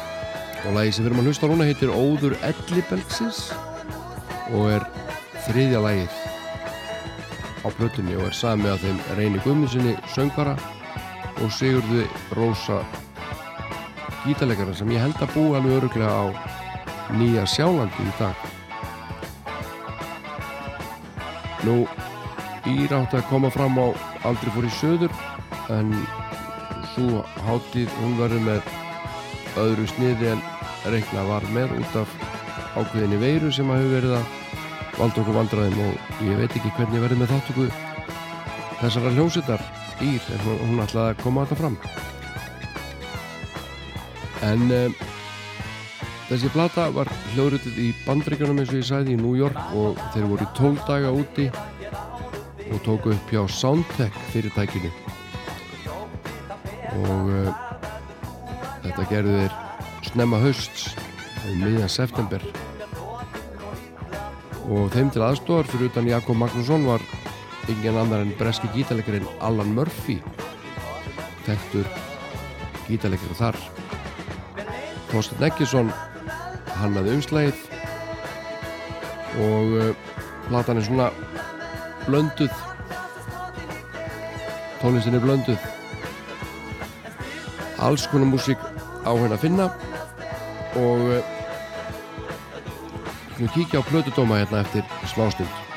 [0.66, 3.44] Og lagi sem við erum að hlusta núna heitir Óður Ellibelgsins
[4.54, 4.86] og er
[5.46, 6.16] þriðja lagið
[7.62, 10.56] á plötunni og er sami að þeim Reyni Guðmundssoni söngvara
[11.38, 12.06] og Sigurði
[12.36, 12.80] Rósa
[14.24, 16.26] gítarleikara sem ég held að búi alveg öruglega á
[17.16, 18.44] Nýja Sjálandi í dag.
[21.64, 21.76] Nú
[22.68, 23.86] Ír átti að koma fram á
[24.28, 25.14] aldrei fór í söður
[25.72, 25.94] en
[26.92, 28.68] svo hátíð hún verður með
[29.62, 30.42] öðru sniði en
[30.92, 32.12] reikna var með út af
[32.76, 34.36] ákveðinni veiru sem að hefur verið að
[34.98, 37.68] valda okkur vandraðum og ég veit ekki hvernig verður með þáttöku
[38.82, 41.76] þessara hljómsittar Ír en hún, hún ætlaði að koma þetta fram.
[44.46, 44.92] En um,
[46.28, 50.26] þessi plata var hljóðrutið í bandreikunum eins og ég sæði í New York og þeir
[50.28, 51.46] voru í 12 daga úti
[52.68, 54.90] og tóku upp hjá Soundtech fyrirtækinu.
[56.98, 57.52] Og uh,
[58.84, 59.56] þetta gerðu þeir
[60.10, 60.90] snemma hausts
[61.48, 62.44] um miðjan september.
[64.68, 67.04] Og þeim til aðstofar fyrir utan Jakob Magnússon var
[67.72, 70.18] ingen annar en breski gítarleikarinn Alan Murphy
[71.46, 71.88] tektur
[72.88, 73.58] gítarleikar þar.
[75.08, 75.92] Þorstein Eggesson
[76.78, 77.62] hannaði umslægið
[79.44, 79.90] og uh,
[80.48, 81.08] platan er svona
[82.06, 82.54] blönduð.
[84.80, 85.70] Tónlistin er blönduð.
[87.78, 88.62] Alls konar músík
[89.06, 89.70] á henn að finna
[90.78, 91.22] og uh,
[93.38, 95.67] við kíkja á plötudóma hérna eftir smástund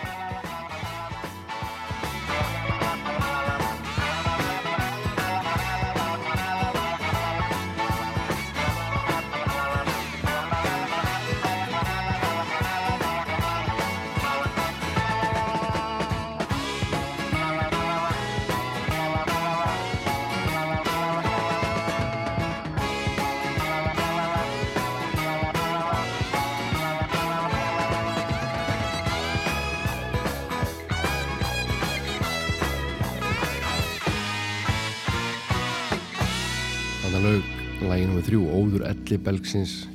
[39.42, 39.88] Belgsins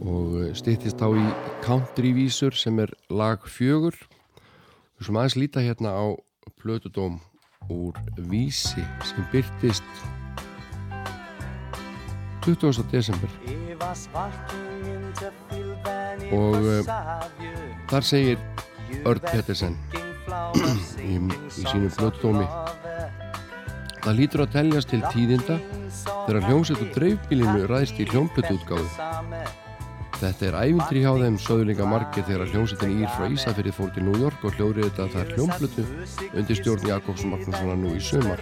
[0.00, 1.24] og stýttist á í
[1.60, 3.92] Countryvísur sem er lag fjögur.
[4.96, 6.16] Við sem aðeins líta hérna á
[6.56, 7.18] plötudóm
[7.68, 9.84] úr Vísi sem byrtist
[12.48, 12.88] 20.
[12.88, 13.28] desember.
[16.32, 16.80] Og uh,
[17.92, 18.40] þar segir
[19.04, 19.76] Örd Pettersen
[21.12, 22.48] í, í sínu plötudómi.
[24.00, 25.60] Það lítur að teljast til tíðinda
[26.24, 28.88] þegar hljómsett og dreifbílinu ræðst í hljómplötuútgáðu.
[30.14, 34.20] Þetta er ævintri hjá þeim söðuleika margir þegar hljómsettin Ír frá Ísafirði fór til New
[34.22, 35.84] York og hljóðrið þetta þar hljómplötu
[36.30, 38.40] undir stjórn Jakobs Magnússona nú í sömar.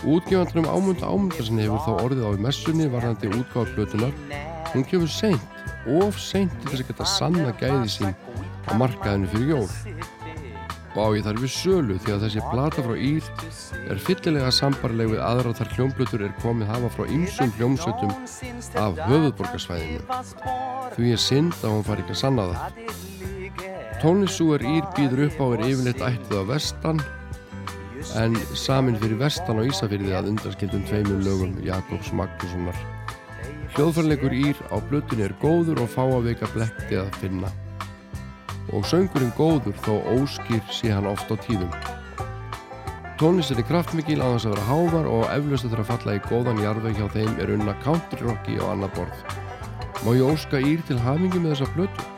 [0.00, 4.18] Útgefandunum ámunda ámundarsin hefur þá orðið á í messunni varðandi útgáðu plötunar.
[4.72, 5.62] Hún kemur seint,
[6.00, 8.16] of seint til þess að geta sanna gæði sín
[8.66, 10.14] á markaðinu fyrir jól
[10.96, 13.26] og á ég þar við sölu því að þessi plata frá Ír
[13.92, 18.14] er fyllilega sambarleg við aðra þar hljómblötur er komið hafa frá ymsum hljómsveitum
[18.80, 20.00] af höfuðborgarsvæðinu.
[20.96, 22.80] Því er synd að hún fari ekki að sanna það.
[24.00, 27.04] Tónlissúer Ír býður upp á er yfirleitt ættið á vestan
[28.16, 32.80] en samin fyrir vestan á Ísafyrði að undarskildum tveimur lögum Jakobs Magnússonar.
[33.76, 37.52] Hljóðfarleikur Ír á blötunni er góður og fá að veika blekkti að finna
[38.74, 41.72] og söngurinn góður þó óskýr sé hann oft á tíðum.
[43.16, 46.60] Tónlistin er kraftmikil á þess að vera hávar og eflust að það falla í góðan
[46.60, 49.22] jarðveg hjá þeim er unna countryrocki og annað borð.
[50.04, 52.10] Má ég óska Ír til hafingi með þessa blötu?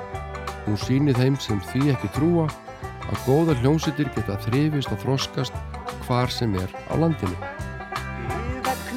[0.66, 2.48] Hún sýni þeim sem því ekki trúa
[3.08, 5.62] að góðar hljómsittir geta þrifist og þroskast
[6.08, 7.36] hvar sem er á landinu.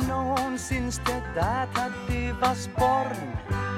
[0.08, 1.92] known since the data
[2.42, 3.71] was born.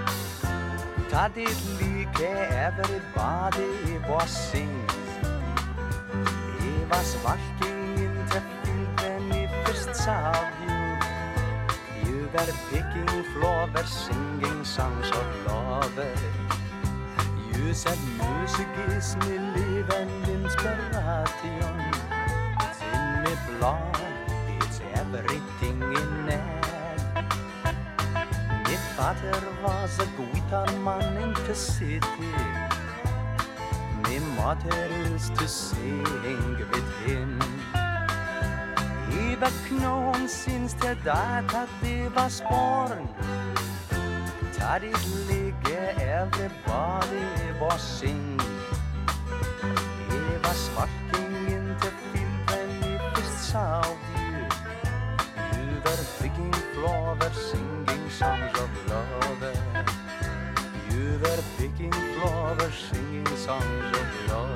[1.14, 4.94] That it like everybody was sings.
[6.60, 10.34] He was walking into field when he first saw
[10.66, 10.74] you.
[12.34, 16.00] Were picking flowers, singing songs of love.
[17.54, 21.78] You said music is my life and inspiration.
[22.66, 24.02] It's in my blood,
[24.64, 26.13] it's everything in
[28.96, 32.34] father was a guitar man in the city.
[34.04, 37.40] My mother used to sing with him.
[39.14, 43.08] Über knån syns det der at det var sporn
[44.58, 47.26] Ta dit ligge everybody
[47.60, 48.42] var sing
[50.12, 53.84] Eva svarkingen til filmen i først saw
[54.18, 54.44] you
[55.58, 57.83] You were picking flowers singing
[58.14, 59.44] songs of love
[60.92, 64.54] You were picking flowers singing songs of love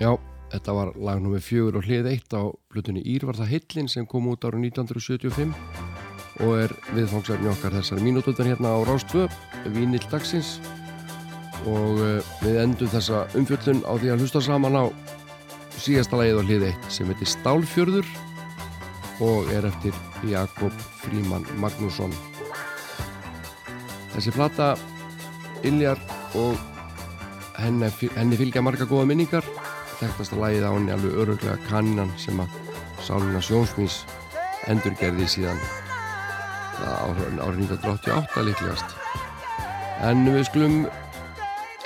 [0.00, 0.10] Já,
[0.52, 1.38] þetta var lag nr.
[1.40, 5.54] 4 og hlið 1 á blutunni Ír var það Hillin sem kom út ára 1975
[6.44, 9.24] og er viðfangsefni okkar þessari mínútutan hérna á Rástvö,
[9.72, 10.58] Vínill dagsins.
[11.64, 14.84] Og uh, við endum þessa umfjöllun á því að hlusta saman á
[15.80, 18.12] síðasta lagið á hlið 1 sem heitir Stálfjörður
[19.20, 19.94] og er eftir
[20.28, 22.12] Jakob Fríman Magnússon.
[24.12, 24.74] Þessi plata
[25.64, 26.00] Iljar
[26.36, 26.56] og
[27.60, 29.46] henni, henni fylgja marga góða minningar.
[29.96, 32.52] Þekktasta lagið á henni alveg öruglega kannan sem að
[33.04, 34.02] Sálina Sjónsmís
[34.68, 35.60] endurgerði síðan
[36.84, 38.96] árið 1988 líklegast.
[40.04, 40.80] En við skulum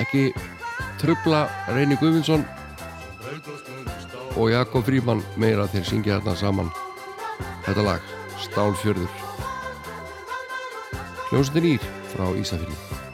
[0.02, 0.30] ekki
[1.00, 2.42] trubla Reyni Guðvinsson
[4.36, 6.70] og Jakob Fríman meira þeir syngja þarna saman
[7.66, 8.14] þetta lag,
[8.46, 9.12] Stálfjörður.
[11.30, 13.09] Hljómsveitin Ír frá Ísafjörði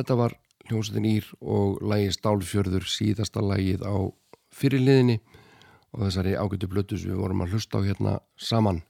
[0.00, 0.36] þetta var
[0.68, 3.96] hljómsveitin Ír og lægi Stálfjörður síðasta lægið á
[4.54, 5.18] fyrirliðinni
[5.94, 8.82] og þessari ágættu blötu sem við vorum að hlusta á hérna saman.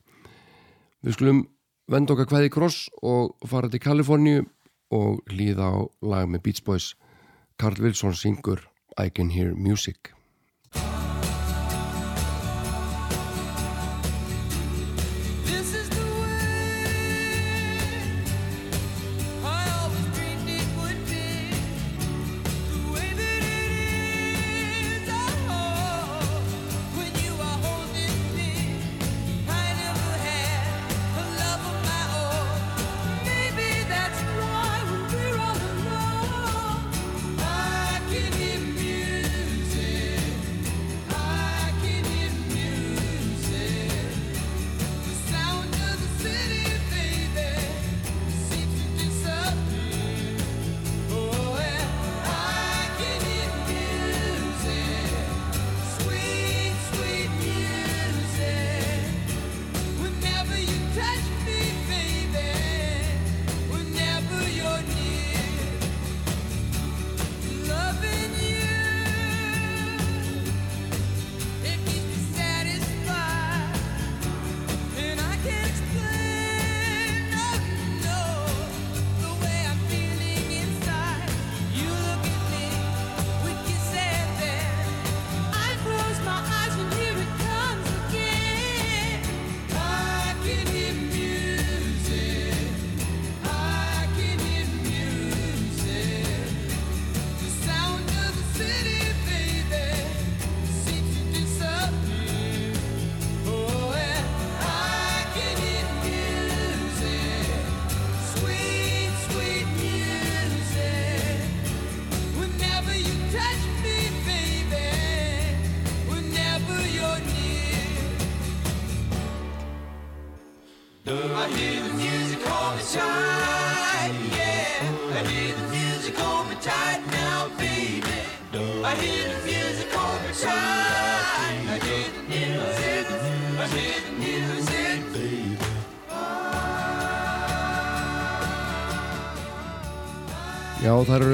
[1.00, 1.42] Við skulum
[1.90, 4.44] venda okkar hvaði kross og fara til Kaliforníu
[4.94, 6.94] og hlýða á lag með Beach Boys.
[7.60, 8.66] Carl Wilson syngur
[8.98, 10.12] I Can Hear Music.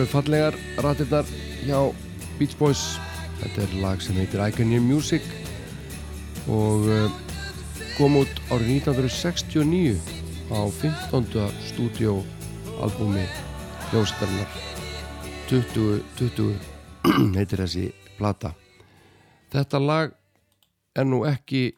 [0.06, 1.26] mjög fallegar ratirðar
[1.66, 1.78] hjá
[2.38, 2.98] Beach Boys.
[3.40, 5.22] Þetta er lag sem heitir I Can Hear Music
[6.46, 7.10] og eh,
[7.96, 9.98] kom út árið 1969
[10.54, 11.48] á 15.
[11.66, 13.24] stúdioalbumi
[13.90, 14.46] Ljóstarnar
[15.50, 16.54] 2020
[17.34, 17.88] heitir þessi
[18.18, 18.54] plata.
[19.50, 20.14] Þetta lag
[20.94, 21.72] er nú ekki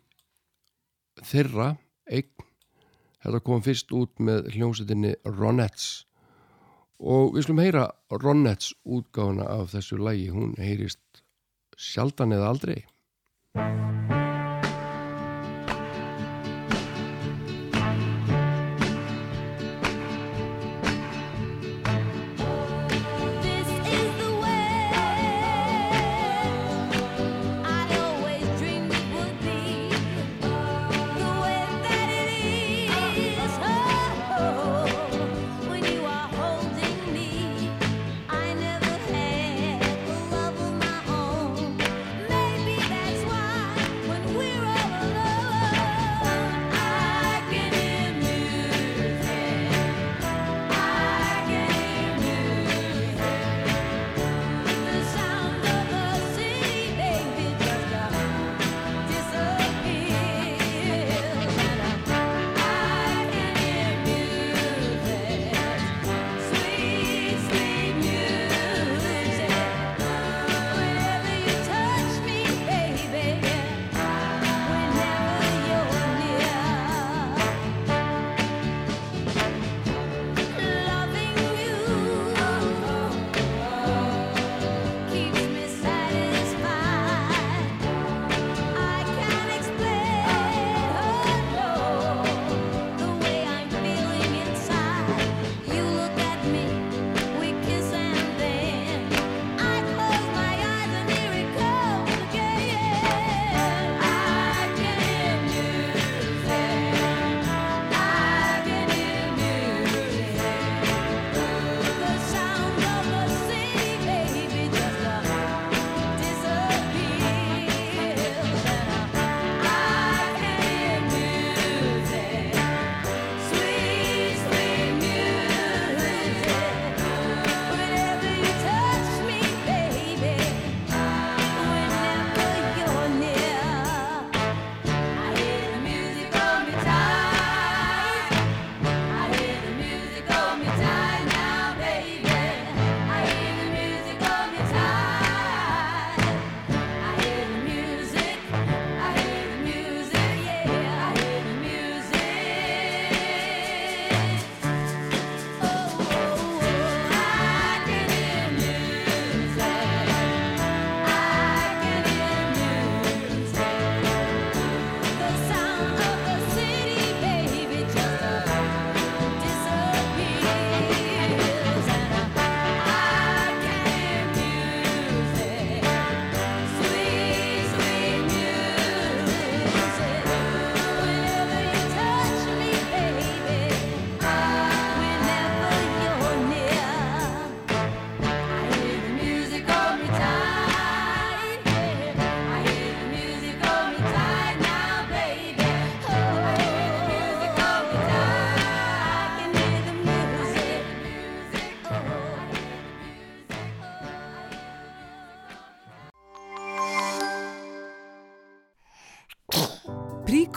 [1.25, 2.29] þeirra eign.
[3.25, 6.08] Þetta kom fyrst út með hljómsettinni Ronettes
[6.99, 11.23] og við skulum heyra Ronettes útgáfuna af þessu lægi, hún heyrist
[11.79, 12.81] sjaldan eða aldrei.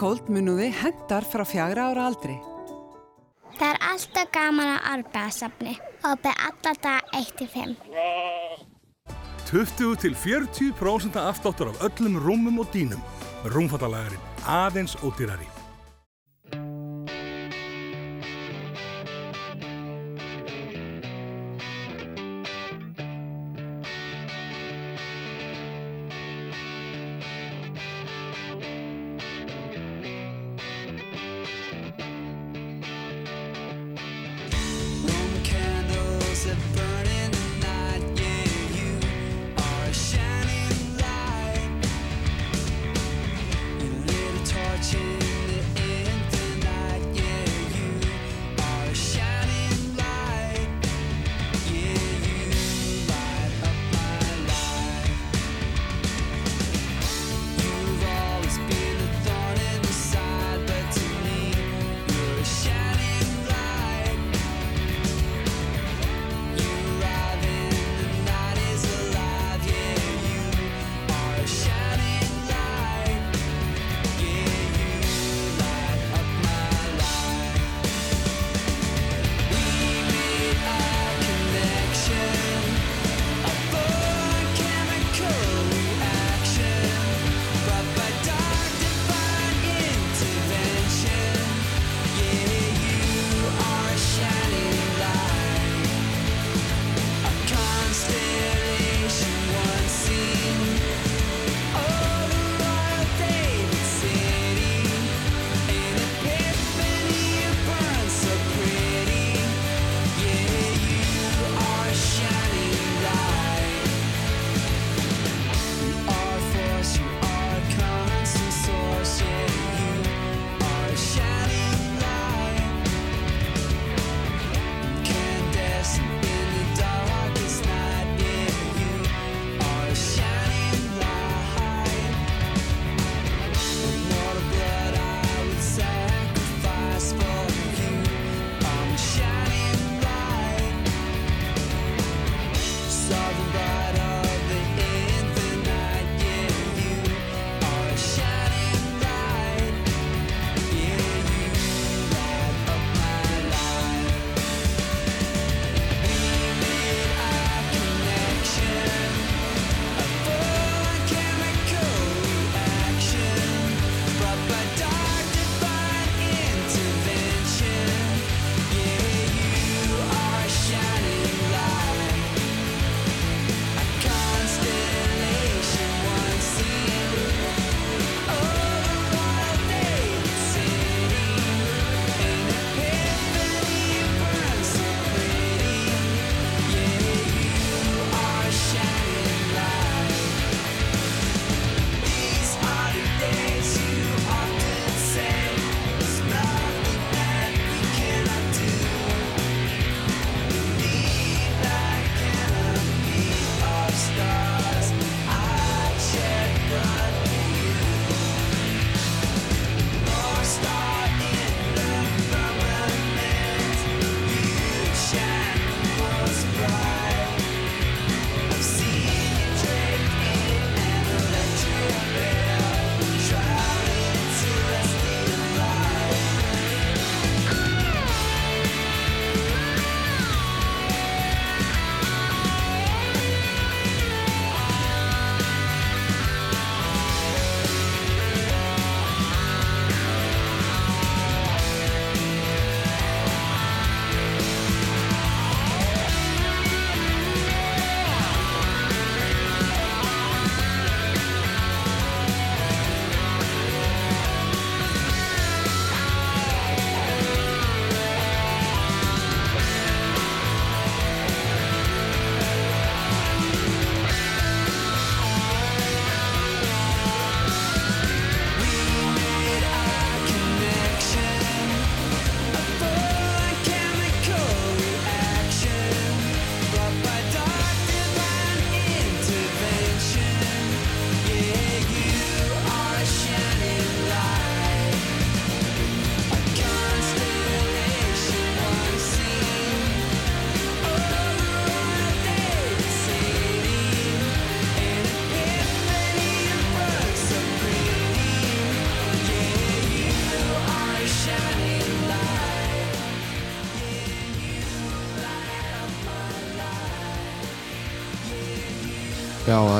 [0.01, 2.33] Cold munuði hendar frá fjagra ára aldri.
[3.59, 5.73] Það er alltaf gaman að arbeða safni
[6.09, 7.75] og beð alltaf dag 1-5.
[9.51, 13.05] 20-40% afsláttur af öllum rúmum og dýnum
[13.43, 15.60] með rúmfattalægarinn aðeins og dýrari.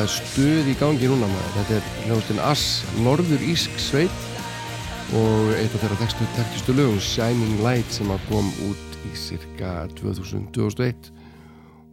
[0.02, 1.50] Það er stuð í gangi núna maður.
[1.56, 2.62] Þetta er hljóðustinn Ass,
[3.06, 4.22] norður ísk sveit
[5.14, 9.74] og eitt af þeirra tekstu, tekstustu lögum Shining Light sem að kom út í cirka
[10.00, 11.12] 2000-2001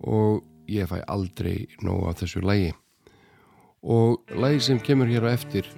[0.09, 0.41] og
[0.73, 2.71] ég fæ aldrei nóg af þessu lægi.
[3.85, 5.69] Og lægi sem kemur hér á eftir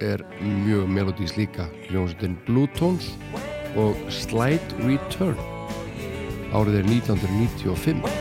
[0.00, 3.10] er mjög melodís líka hljóðustinn Blue Tones
[3.76, 5.36] og Slide Return.
[6.48, 8.17] Árið er 1995.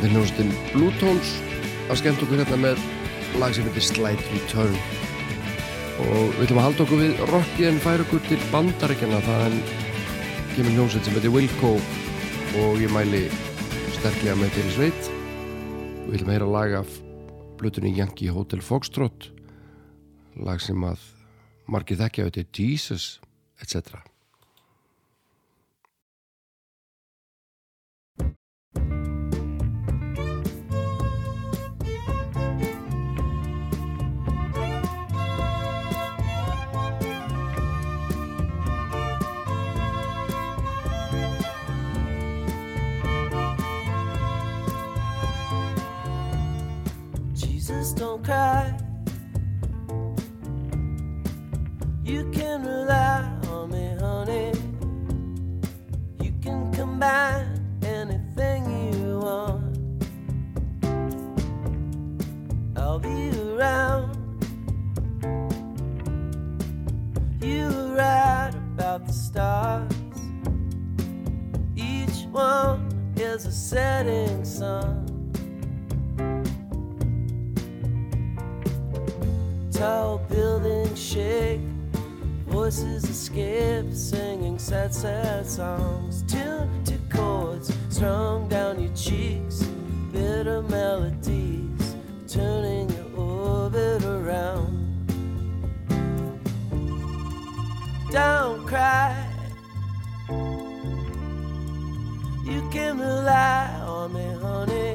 [0.00, 1.30] Þetta er hljóðustinn Blue Tones
[1.92, 2.78] að skemmt okkur hérna með
[3.36, 4.78] lag sem heitir Slide Return.
[6.00, 9.58] Og við ætlum að halda okkur við rockið en færa okkur til bandarækjana það
[10.54, 11.74] kemur hljómsveit sem heitir Wilco
[12.62, 13.26] og ég mæli
[13.98, 15.12] sterklega með í sveit
[16.06, 16.96] við ætlum að heyra lag af
[17.60, 19.28] blutunni Yankee Hotel Foxtrot.
[20.40, 21.04] Lag sem að
[21.68, 23.10] margir þekkja þetta er Jesus
[23.60, 24.00] etc.
[82.70, 86.22] voices escape, singing sad, sad songs.
[86.22, 89.64] Tuned to chords strung down your cheeks,
[90.12, 91.96] bitter melodies,
[92.28, 94.76] turning your orbit around.
[98.12, 99.16] Don't cry.
[102.44, 104.94] You can rely on me, honey.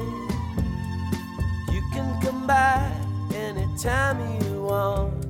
[1.74, 2.90] You can come by
[3.34, 5.25] anytime you want.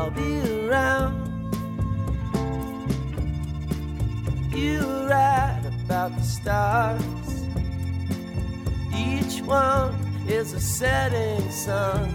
[0.00, 1.52] I'll be around.
[4.50, 7.02] You write about the stars.
[8.96, 9.92] Each one
[10.26, 12.08] is a setting sun.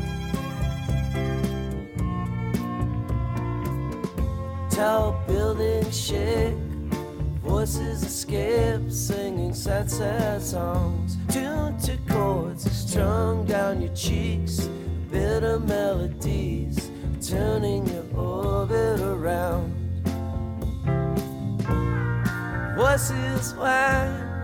[4.71, 6.55] Tall buildings shake,
[7.43, 11.17] voices escape, singing sad, sad songs.
[11.29, 14.69] Tuned to chords strung down your cheeks,
[15.11, 16.84] bitter melodies
[17.27, 19.73] turning your orbit around.
[22.77, 24.43] Voices whine,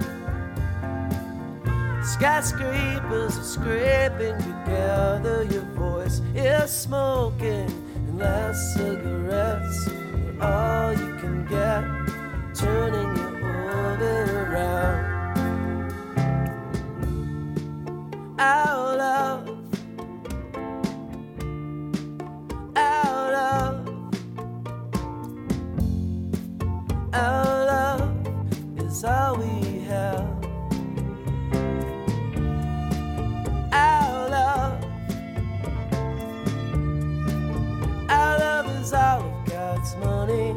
[2.04, 5.44] skyscrapers are scraping together.
[5.52, 9.88] Your voice is smoking, and last cigarettes
[10.40, 11.84] are all you can get,
[12.56, 13.34] turning your
[13.76, 15.06] orbit around.
[18.40, 19.61] Our love,
[29.36, 30.28] we have.
[33.72, 34.86] Our love,
[38.10, 40.56] our love is all of God's money.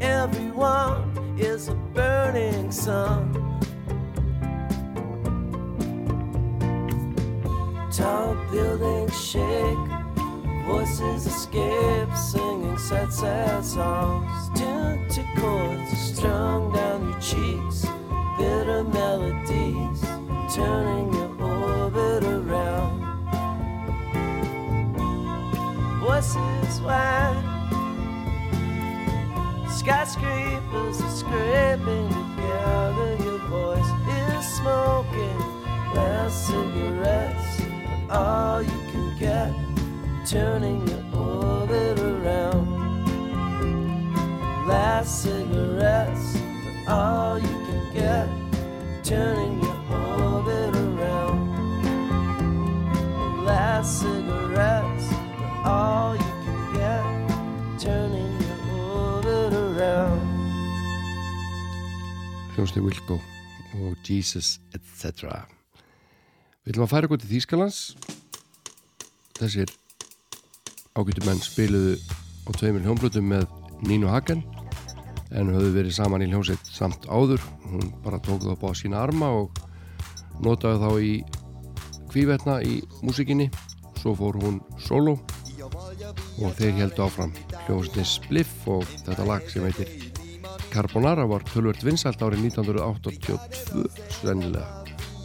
[0.00, 3.32] Everyone is a burning sun.
[7.90, 9.88] Tall buildings shake,
[10.66, 14.45] voices escape, singing sad, sad songs.
[15.36, 17.86] Chords strung down your cheeks,
[18.38, 20.02] bitter melodies
[20.54, 23.00] turning your orbit around.
[26.00, 27.44] Voices whine,
[29.68, 33.16] skyscrapers are scraping together.
[33.24, 35.38] Your voice is smoking,
[35.94, 37.62] last cigarettes
[38.10, 39.52] are all you can get,
[40.26, 42.75] turning your orbit around.
[44.66, 46.36] Last cigarettes
[46.88, 48.28] are all you can get,
[49.04, 51.38] turning your orbit around.
[53.46, 55.06] Last cigarettes
[55.62, 57.04] are all you can get,
[57.78, 60.20] turning your orbit around.
[62.56, 63.20] Hljómsni Wilco
[63.74, 65.46] og Jesus etc.
[66.66, 67.78] Við ætlum að færa okkur til Þýskalands
[69.38, 69.70] Þessir
[70.98, 71.94] ágættu menn spiluðu
[72.48, 73.46] á tveimur hljómblutum með
[73.84, 74.42] Nínu Hagen
[75.34, 77.42] en höfðu verið saman í hljómsveit samt áður.
[77.66, 79.60] Hún bara tók það upp á sína arma og
[80.44, 81.14] notaði þá í
[82.12, 83.50] kvívetna í músikinni.
[84.00, 85.18] Svo fór hún solo
[86.40, 87.34] og þeir heldu áfram.
[87.66, 89.92] Hljómsveitin Spliff og þetta lag sem heitir
[90.72, 93.38] Carbonara var tölvört vinsælt árið 1982
[94.20, 94.66] sennilega.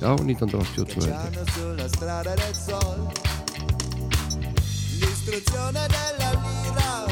[0.02, 1.50] Já, 1982 held ég.
[1.56, 3.02] sulla strada del sol
[5.00, 7.11] l'istruzione della lira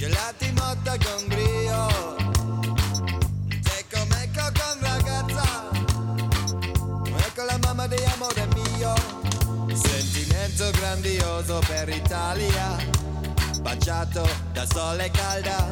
[0.00, 2.16] gelati motta con brio
[3.60, 5.68] secco mecco con ragazza
[7.26, 8.94] ecco la mamma di amore mio.
[9.74, 12.76] Sentimento grandioso per Italia.
[13.60, 15.68] Baciato da sole calda.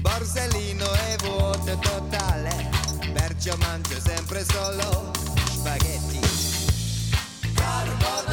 [0.00, 2.68] Borsellino e vuoto totale.
[3.14, 5.12] Perciò mangio sempre solo.
[5.50, 6.20] Spaghetti.
[7.54, 8.27] Carbonara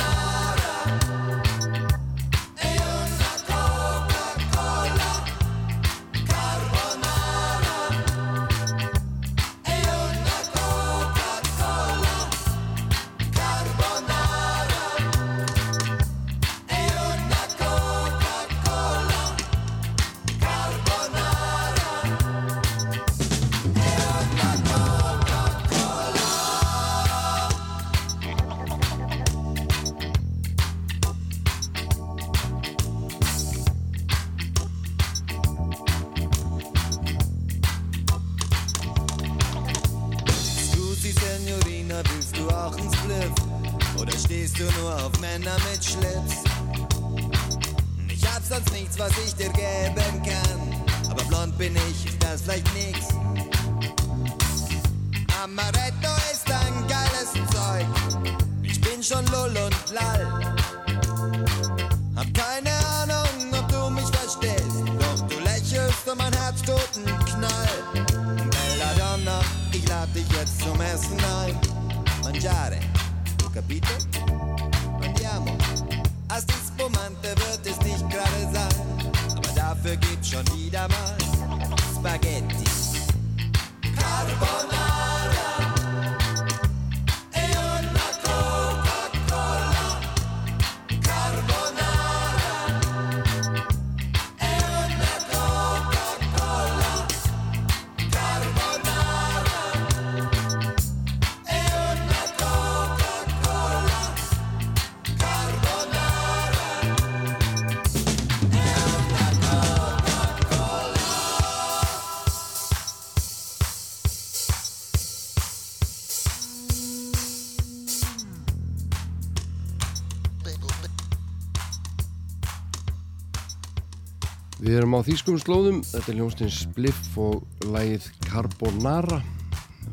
[124.96, 129.18] á þýskum slóðum, þetta er hljónstinn Spliff og lægið Carbonara,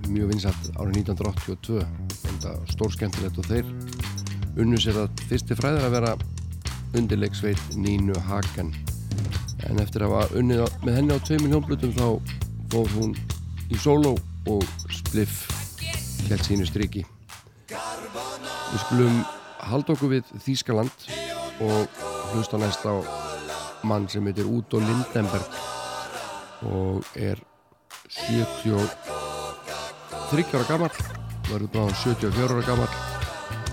[0.06, 1.80] mjög vinsat árið 1982,
[2.30, 3.70] enda stór skemmtilegt og þeir
[4.62, 6.12] unnu sér að fyrsti fræðar að vera
[6.98, 8.70] undirleiksveit Nínu Hagen.
[9.66, 12.06] En eftir að hafa unnið með henni á 2 miljón blutum þá
[12.74, 13.16] fór hún
[13.72, 14.14] í sóló
[14.50, 15.46] og Spliff
[16.28, 17.06] held sínu striki.
[17.72, 19.22] Við skulum
[19.62, 21.10] halda okkur við Þýskaland
[21.62, 22.00] og
[22.34, 23.21] hlusta næst á
[23.88, 25.46] mann sem heitir Udo Lindenberg
[26.68, 27.36] og er
[28.12, 28.86] 73
[30.54, 30.90] ára gammal
[31.48, 32.92] verður bráðan 74 ára gammal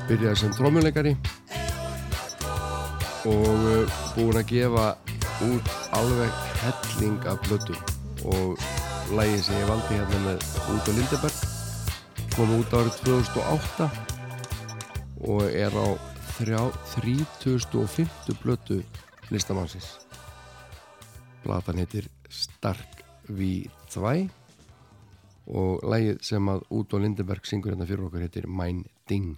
[0.10, 1.14] byrjaði sem trómuleikari
[3.30, 3.84] og uh,
[4.16, 4.88] búinn að gefa
[5.46, 5.66] út
[5.96, 6.32] alveg
[6.64, 7.76] helling af plötu
[8.28, 8.48] og
[9.16, 10.38] lægið sem ég valdi hérna með
[10.76, 11.38] Udo Lindenberg
[12.36, 13.84] kom út árið 2008
[15.30, 15.88] og er á
[16.38, 18.78] þrjá- 3050 blötu
[19.34, 19.98] listamannsins.
[21.44, 24.30] Platan heitir Stark V2
[25.50, 29.38] og lægið sem að Udo Lindenberg syngur hérna fyrir okkur heitir Mein Ding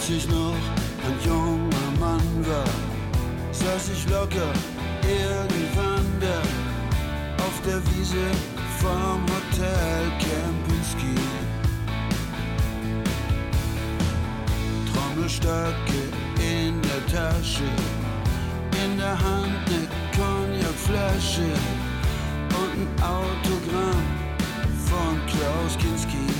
[0.00, 0.54] Als ich noch
[1.04, 2.64] ein junger Mann war,
[3.52, 4.50] saß ich locker
[5.02, 6.40] irgendwann da
[7.44, 8.24] auf der Wiese
[8.78, 11.20] vom Hotel Kempinski.
[14.90, 16.00] Trommelstöcke
[16.38, 17.68] in der Tasche,
[18.82, 19.86] in der Hand ne
[20.16, 21.52] Cognacflasche
[22.58, 24.06] und ein Autogramm
[24.88, 26.39] von Klaus Kinski.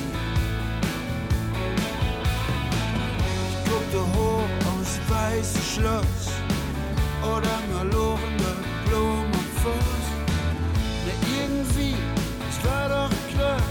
[5.21, 6.23] Weiße Schloss
[7.23, 8.53] oder malorende
[8.87, 10.05] Blumenfoss.
[11.07, 11.95] Na irgendwie,
[12.49, 13.63] es war doch klar,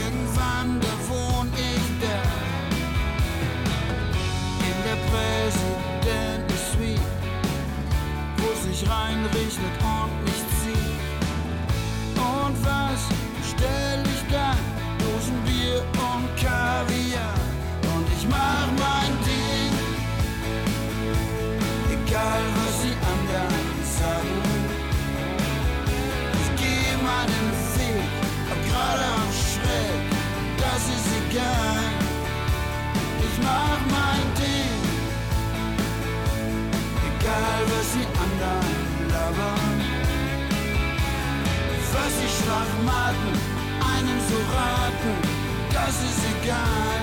[0.00, 2.18] irgendwann da wohn ich da.
[4.70, 7.10] In der Präsidenten-Suite,
[8.38, 9.74] wo sich reinregnet
[31.34, 31.38] Ich
[33.42, 34.82] mach mein Ding,
[37.08, 39.80] egal was die anderen labern.
[41.94, 43.32] Was die Schwachmaten
[43.80, 45.14] einem so raten,
[45.72, 47.02] das ist egal.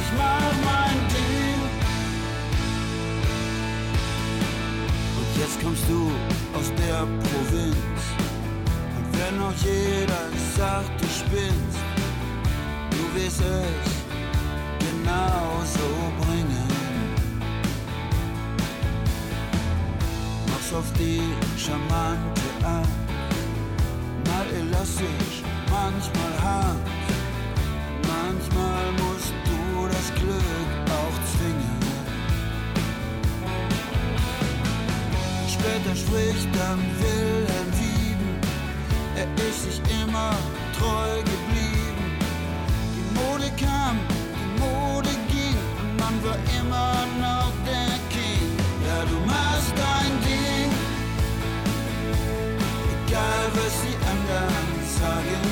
[0.00, 1.62] Ich mach mein Ding.
[5.18, 6.00] Und jetzt kommst du
[6.56, 8.02] aus der Provinz.
[8.96, 10.24] Und wenn auch jeder
[10.56, 11.83] sagt, du spinnst,
[13.26, 13.38] es
[14.78, 15.88] genauso
[16.20, 16.68] bringen.
[20.48, 21.22] Mach's auf die
[21.56, 22.88] charmante Art,
[24.26, 26.76] mal elastisch, manchmal hart.
[28.02, 30.70] Manchmal musst du das Glück
[31.00, 31.80] auch zwingen.
[35.48, 38.38] Später spricht dann Wilhelm Wieben,
[39.16, 40.32] er ist sich immer
[40.78, 41.43] treu geblieben.
[43.34, 43.98] Mode kam,
[44.38, 48.46] die Mode ging und man war immer noch der King.
[48.86, 50.70] Ja, du machst dein Ding,
[53.08, 54.70] egal was die anderen
[55.00, 55.42] sagen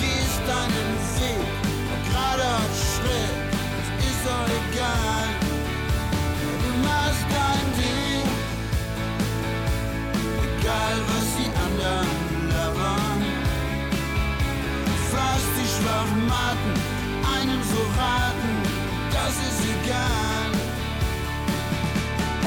[0.00, 1.46] gehst deinen Weg,
[1.92, 3.36] ob gerade ob schräg,
[3.80, 5.28] es ist doch egal.
[6.64, 8.28] Du machst dein Ding,
[10.40, 12.15] egal was die anderen
[15.76, 16.74] Schwachmaten
[17.36, 18.54] einem so raten,
[19.12, 20.52] das ist egal.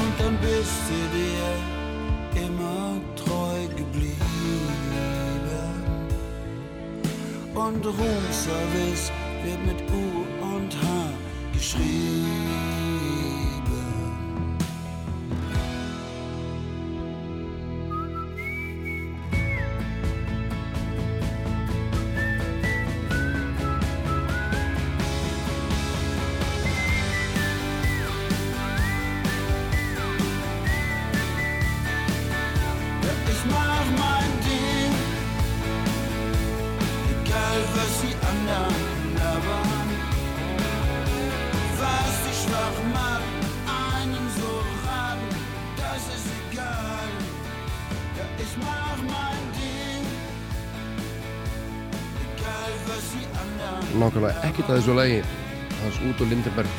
[0.02, 4.20] Und dann bist du dir immer treu geblieben
[7.60, 9.12] und Roomservice
[9.44, 10.26] wird mit U
[10.56, 11.12] und H
[11.54, 12.19] geschrieben.
[54.80, 55.20] Þessu lagi.
[55.82, 56.72] Hans út og Lindenberg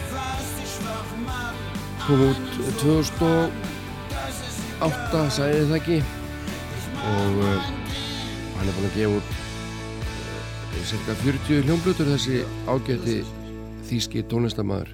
[2.06, 2.47] kom út
[2.81, 5.98] 2008 sagði það ekki?
[7.10, 7.60] Og uh,
[8.56, 12.36] hann er búinn að gefa út uh, cirka 40 hljómblutur þessi
[12.72, 13.18] ágæti
[13.90, 14.90] þýski tónlistamæður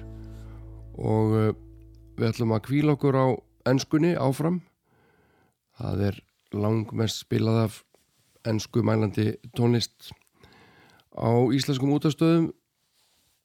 [0.99, 1.55] og uh,
[2.19, 3.39] við ætlum að kvíla okkur á
[3.71, 4.59] ennskunni áfram.
[5.79, 6.15] Það er
[6.51, 7.73] langmest spilað af
[8.47, 10.11] ennsku mælandi tónlist
[11.15, 12.51] á íslenskum útastöðum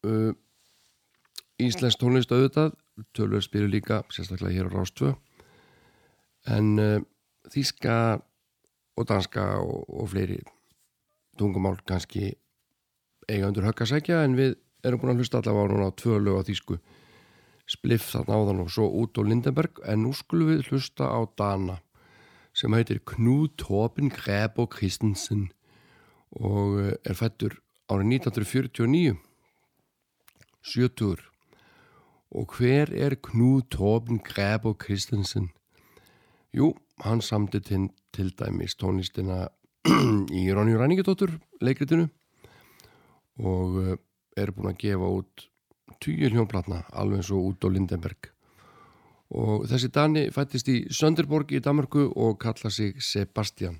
[0.07, 0.31] uh,
[1.61, 2.73] íslensk tónlist auðvitað
[3.15, 5.13] tölur spilu líka sérstaklega hér á Rástvö
[6.53, 6.99] en uh,
[7.53, 8.19] þíska
[8.99, 10.41] og danska og, og fleiri
[11.39, 12.33] tungumál kannski
[13.29, 15.99] eiga undir högg að segja en við erum búin að hlusta allavega á núna á
[15.99, 16.77] tvö lög á þýsku.
[17.63, 21.79] Spliff þarna áðan og svo út á Lindenberg en nú skulum við hlusta á Dana
[22.53, 25.47] sem heitir Knud Torben Grebo Christensen
[26.35, 27.55] og eh, er fættur
[27.89, 29.15] árið 1949
[30.63, 31.21] 70
[32.33, 35.49] og hver er Knud Torben Grebo Christensen?
[36.53, 39.47] Jú, hann samti til, dæmis tónlistina
[40.39, 42.07] í Ronny Ræningidóttur leikritinu.
[43.37, 43.97] Og eh,
[44.37, 45.47] er búin að gefa út
[46.01, 48.29] tíu hljónplatna alveg eins og út á Lindenberg.
[49.33, 53.79] Og þessi Dani fættist í Sönderborg í Danmarku og kalla sig Sebastian.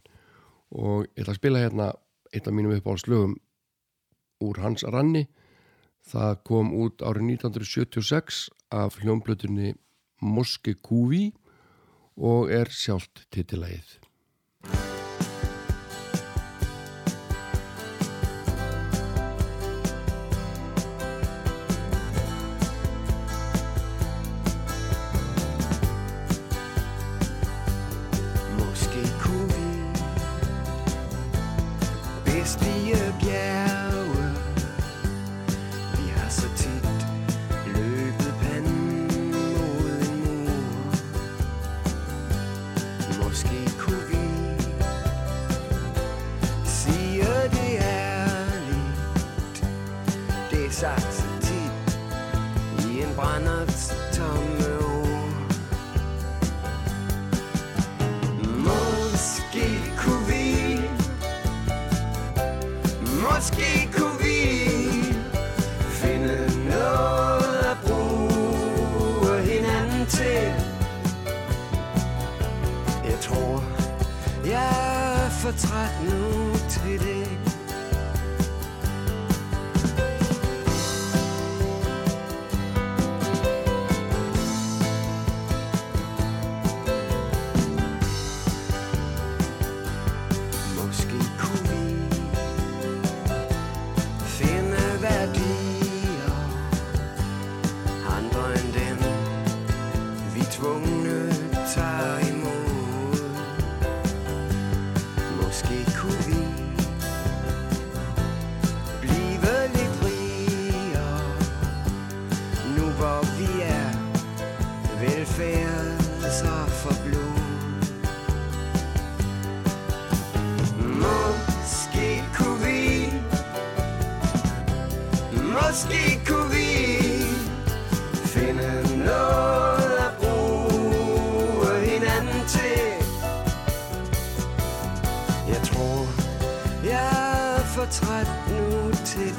[0.73, 1.91] Og ég ætla að spila hérna
[2.33, 3.37] eitt af mínum uppáhaldslögum
[4.41, 5.27] úr hans ranni
[6.07, 9.73] það kom út árið 1976 af hljónblötunni
[10.23, 11.31] Moske Kuvi
[12.17, 14.02] og er sjálft titilægið
[75.61, 76.52] Jeg er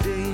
[0.00, 0.33] everything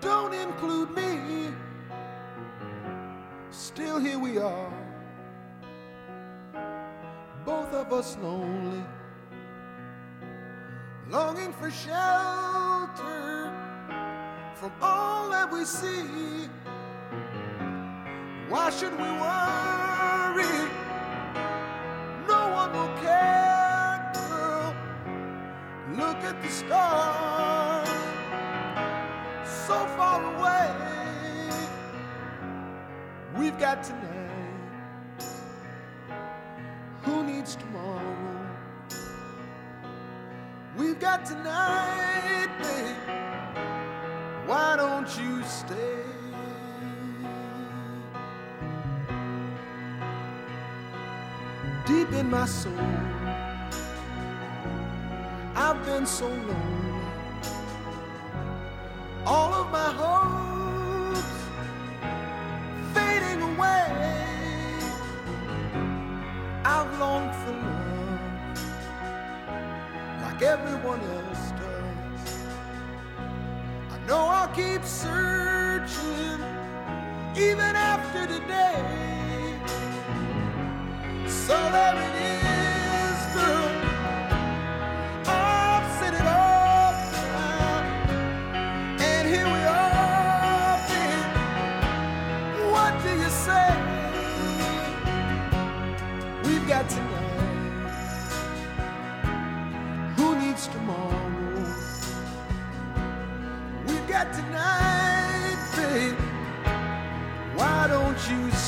[0.00, 1.52] don't include me.
[3.50, 4.72] Still, here we are,
[7.44, 8.84] both of us lonely,
[11.08, 13.52] longing for shelter
[14.54, 16.48] from all that we see.
[18.48, 19.83] Why should we worry?
[26.24, 27.88] At the stars,
[29.46, 30.70] so far away.
[33.36, 34.30] We've got tonight.
[37.02, 38.16] Who needs tomorrow?
[40.78, 42.96] We've got tonight, babe.
[44.46, 46.02] Why don't you stay?
[51.86, 52.72] Deep in my soul,
[55.86, 56.54] Been so lonely.
[59.26, 61.20] All of my hopes
[62.94, 63.92] fading away.
[66.64, 68.54] I've longed for love
[70.22, 72.24] like everyone else does.
[73.92, 76.40] I know I'll keep searching
[77.36, 79.58] even after today.
[81.26, 82.63] So there it is,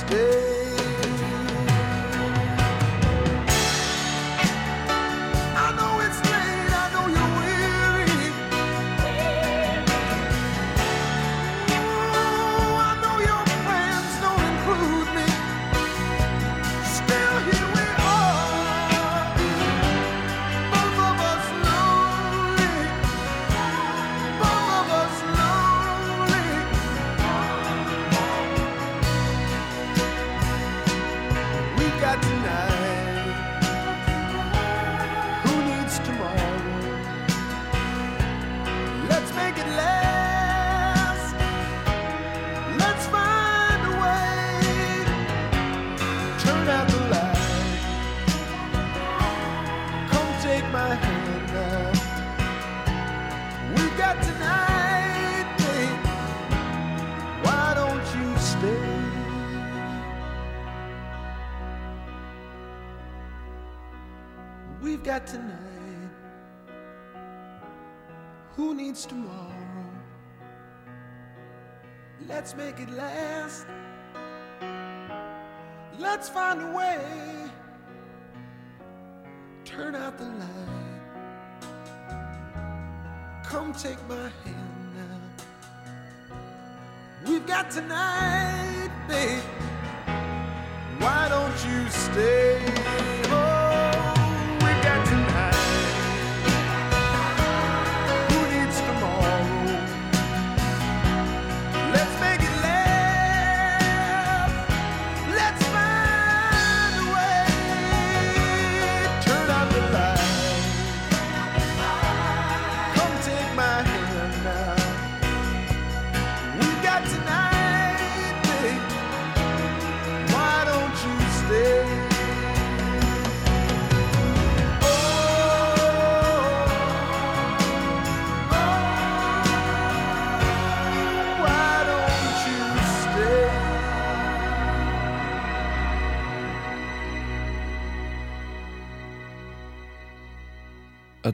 [0.08, 0.45] stay?
[72.76, 73.66] Make it last.
[75.98, 77.50] Let's find a way.
[79.64, 81.00] Turn out the light.
[83.44, 85.20] Come take my hand now.
[87.26, 89.42] We've got tonight, babe.
[90.98, 93.15] Why don't you stay?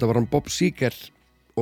[0.03, 0.95] Þetta var hann Bob Seger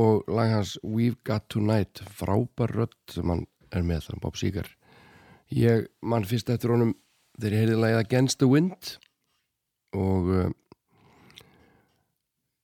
[0.00, 4.70] og lag hans We've Got Tonight frábær rödd sem hann er með þann Bob Seger.
[5.52, 6.94] Ég mann fyrst eftir honum
[7.36, 8.94] þegar ég heyrði lagið Against the Wind
[9.92, 10.48] og uh,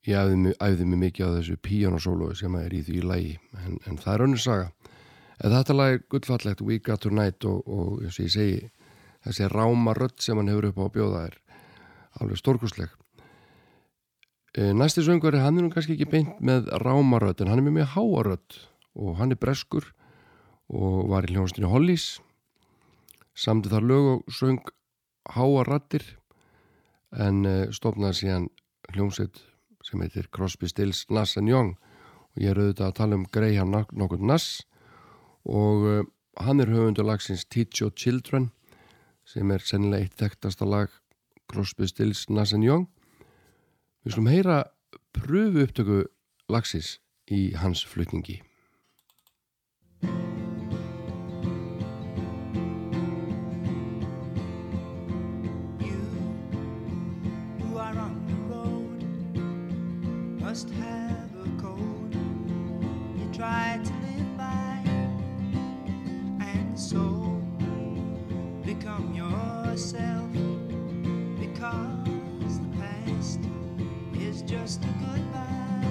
[0.08, 4.12] ég æfði mig, mikið á þessu pianosólói sem er í því lagi en, en það
[4.14, 4.92] er önnur saga.
[5.44, 8.70] En þetta lag er gullfallegt We Got Tonight og, og eins og ég segi
[9.28, 11.42] þessi ráma rödd sem hann hefur upp á að bjóða er
[12.16, 13.05] alveg stórkustleg Eh,
[14.56, 17.90] Næsti söngvari, hann er nú kannski ekki beint með rámarödd, en hann er með mjög
[17.92, 18.54] háarödd
[18.96, 19.90] og hann er breskur
[20.72, 22.06] og var í hljónstinu Hollís
[23.36, 24.62] samtið þar lög og söng
[25.36, 26.06] háa rattir
[27.12, 28.48] en uh, stopnaði síðan
[28.94, 29.42] hljómsveit
[29.84, 31.76] sem heitir Crosby, Stills, Nass and Young.
[32.34, 33.26] Og ég er auðvitað að tala um
[33.70, 34.64] nok- nokkur Nass.
[35.44, 36.02] Og uh,
[36.40, 38.50] hann er höfundur lagsins Teach Your Children
[39.24, 40.88] sem er sennilega eitt þekktasta lag
[41.46, 42.88] Crosby, Stills, Nass and Young
[44.06, 44.58] við slum heyra
[45.16, 46.02] pröfu upptöku
[46.52, 46.96] lagsins
[47.26, 48.38] í hans flutningi
[74.66, 75.86] just a goodbye.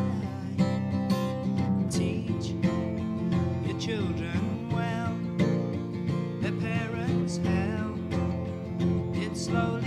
[1.90, 2.48] Teach
[3.66, 5.16] your children well
[6.42, 7.98] their parents help.
[9.16, 9.85] It slowly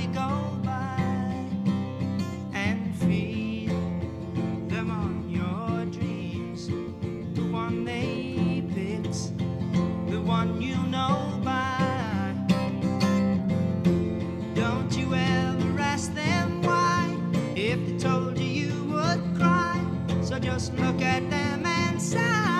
[20.41, 22.58] just look at them and sigh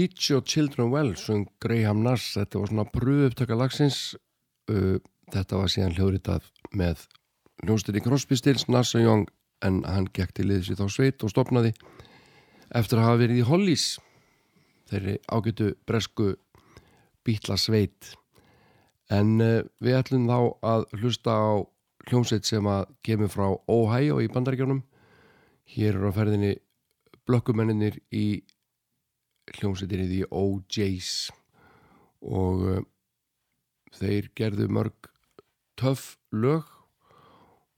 [0.00, 4.14] Teach Your Children Well söng Graham Nass, þetta var svona pröfuupptöka lagsins.
[4.70, 4.96] Uh,
[5.28, 7.02] þetta var síðan hljóðritað með
[7.66, 9.26] hljóðstinni Crosby, Stills, Nass og Young
[9.60, 11.74] en hann gekk til liðs í þá sveit og stopnaði
[12.80, 13.84] eftir að hafa verið í Hollies
[14.88, 16.30] þeirri ágætu bresku
[17.28, 18.14] bítla sveit
[19.12, 20.38] en uh, við ætlum þá
[20.70, 21.50] að hlusta á
[22.06, 24.80] hljómsveit sem að kemur frá Ohio í bandaríkjónum
[25.76, 26.54] hér eru á ferðinni
[27.28, 28.40] blökkumenninir í
[29.58, 31.12] hljómsveitinni The OJs
[32.20, 32.82] og uh,
[33.96, 35.10] þeir gerðu mörg
[35.80, 36.68] töff lög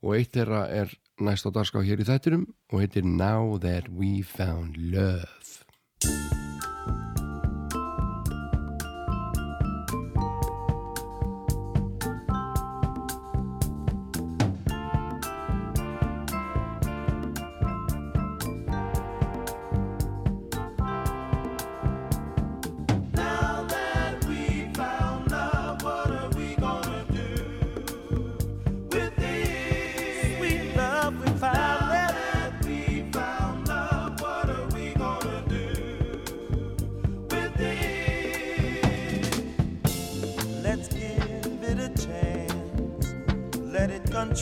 [0.03, 0.93] og eitt þeirra er
[1.23, 5.42] næst á dagská hér í þættinum og heitir Now That We Found Love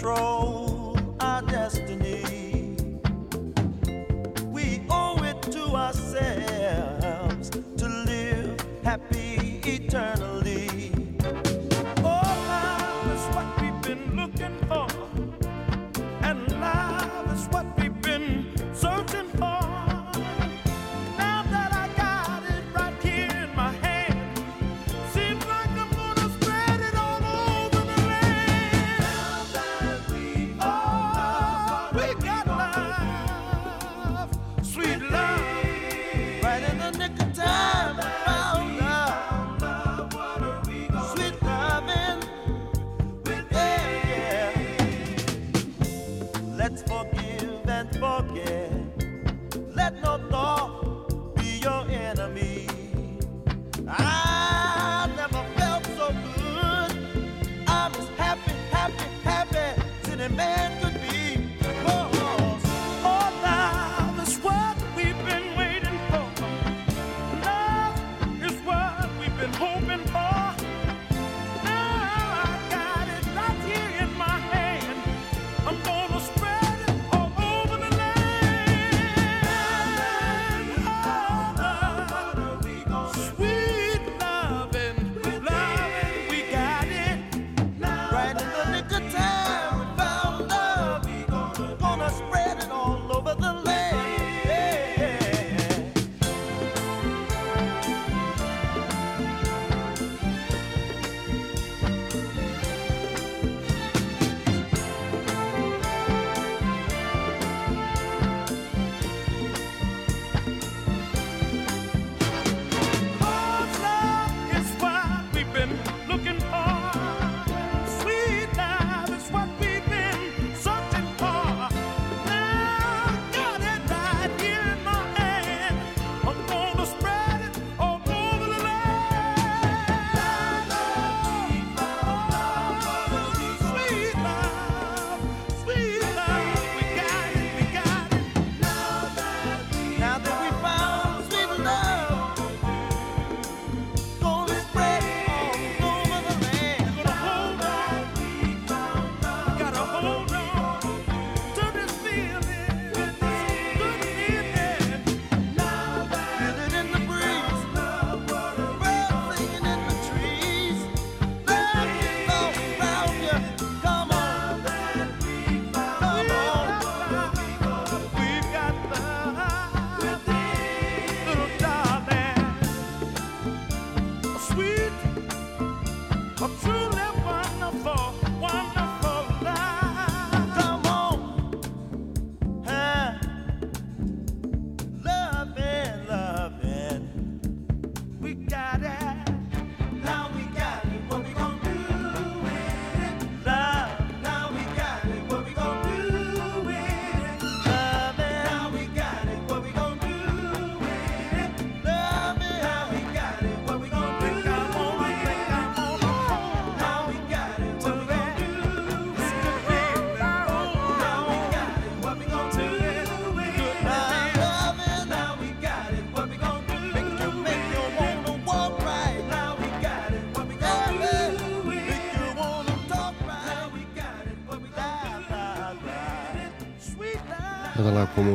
[0.00, 0.59] control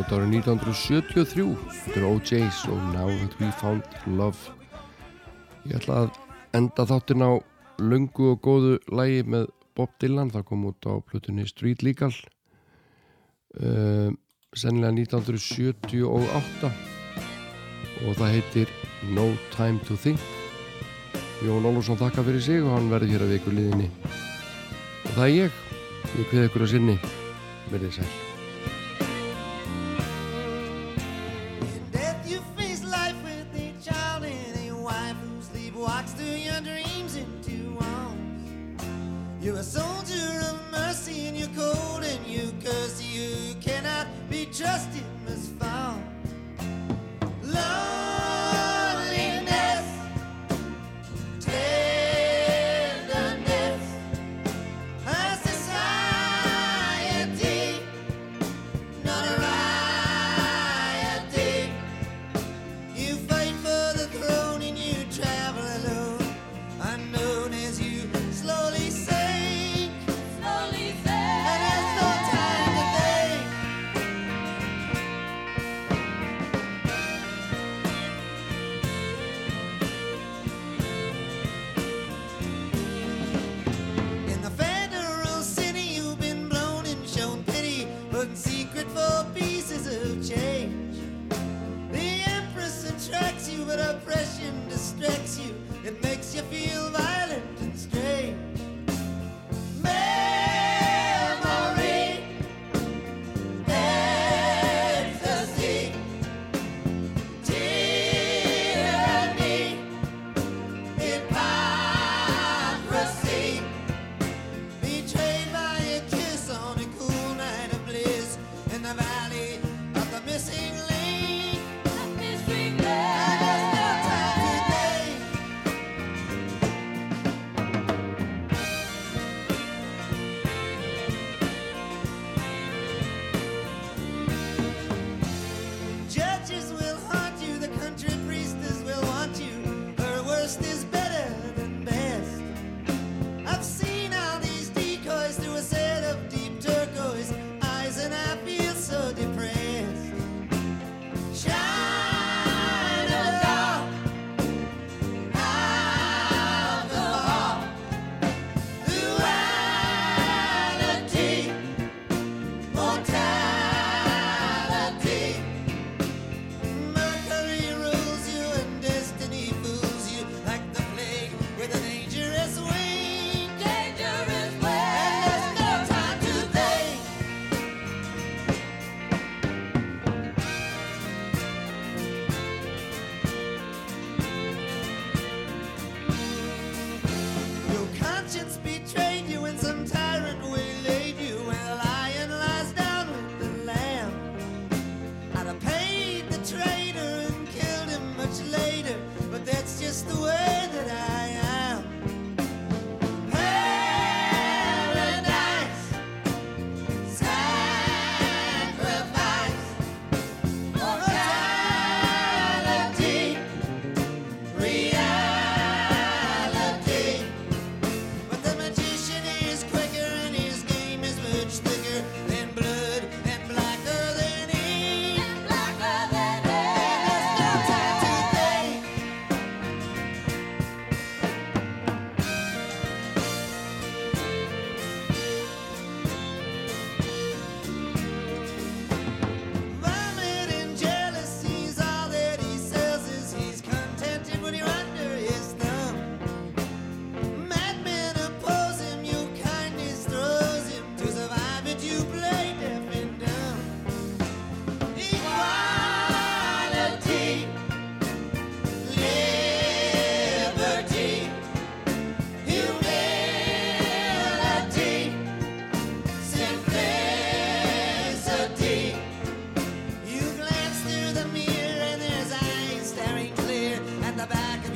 [0.05, 4.53] út árið 1973 Þetta er OJ's og Now That We Found Love.
[5.65, 6.19] Ég ætla að
[6.53, 7.41] enda þáttinn á
[7.81, 12.13] lungu og góðu lægi með Bob Dylan, það kom út á plutunni Street Legal
[13.57, 14.13] uh,
[14.53, 16.69] sennilega 1978
[18.05, 18.75] og það heitir
[19.09, 20.21] No Time To Think.
[21.41, 23.89] Jón Olsson þakka fyrir sig og hann verði hér að viku liðinni.
[25.01, 25.59] Og það er ég,
[26.13, 26.99] ég kveði ykkur að sinni.
[27.73, 28.24] Verðið sæl.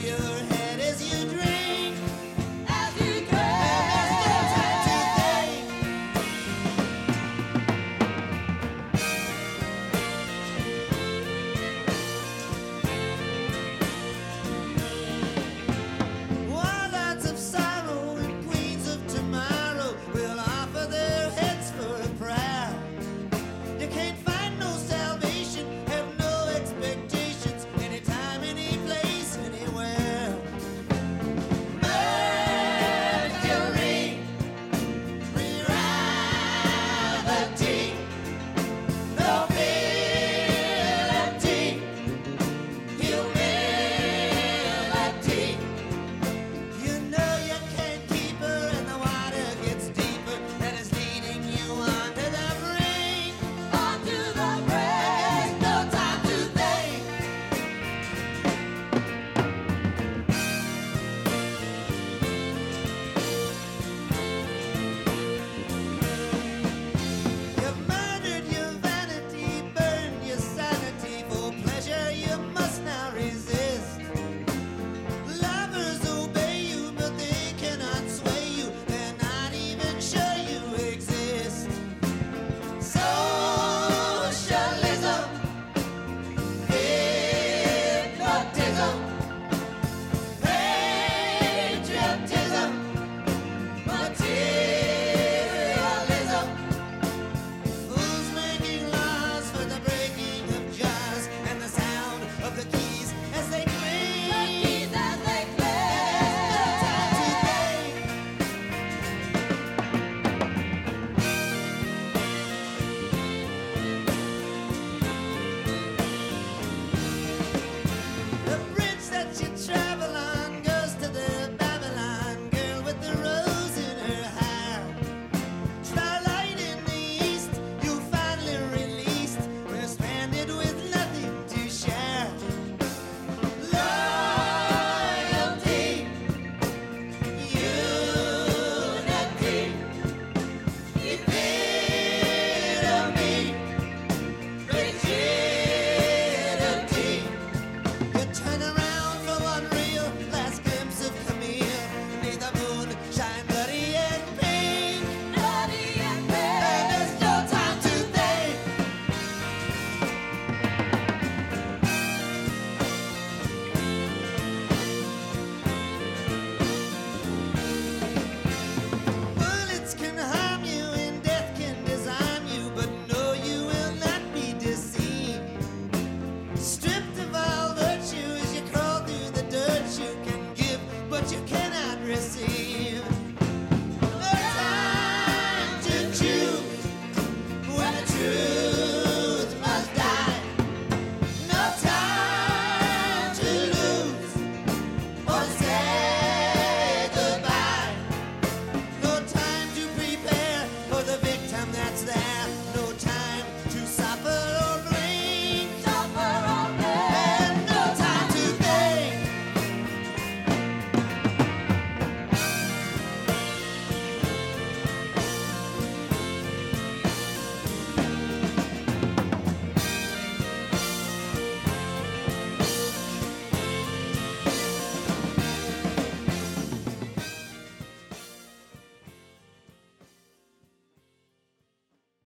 [0.01, 0.17] your
[0.53, 1.48] head as you drink.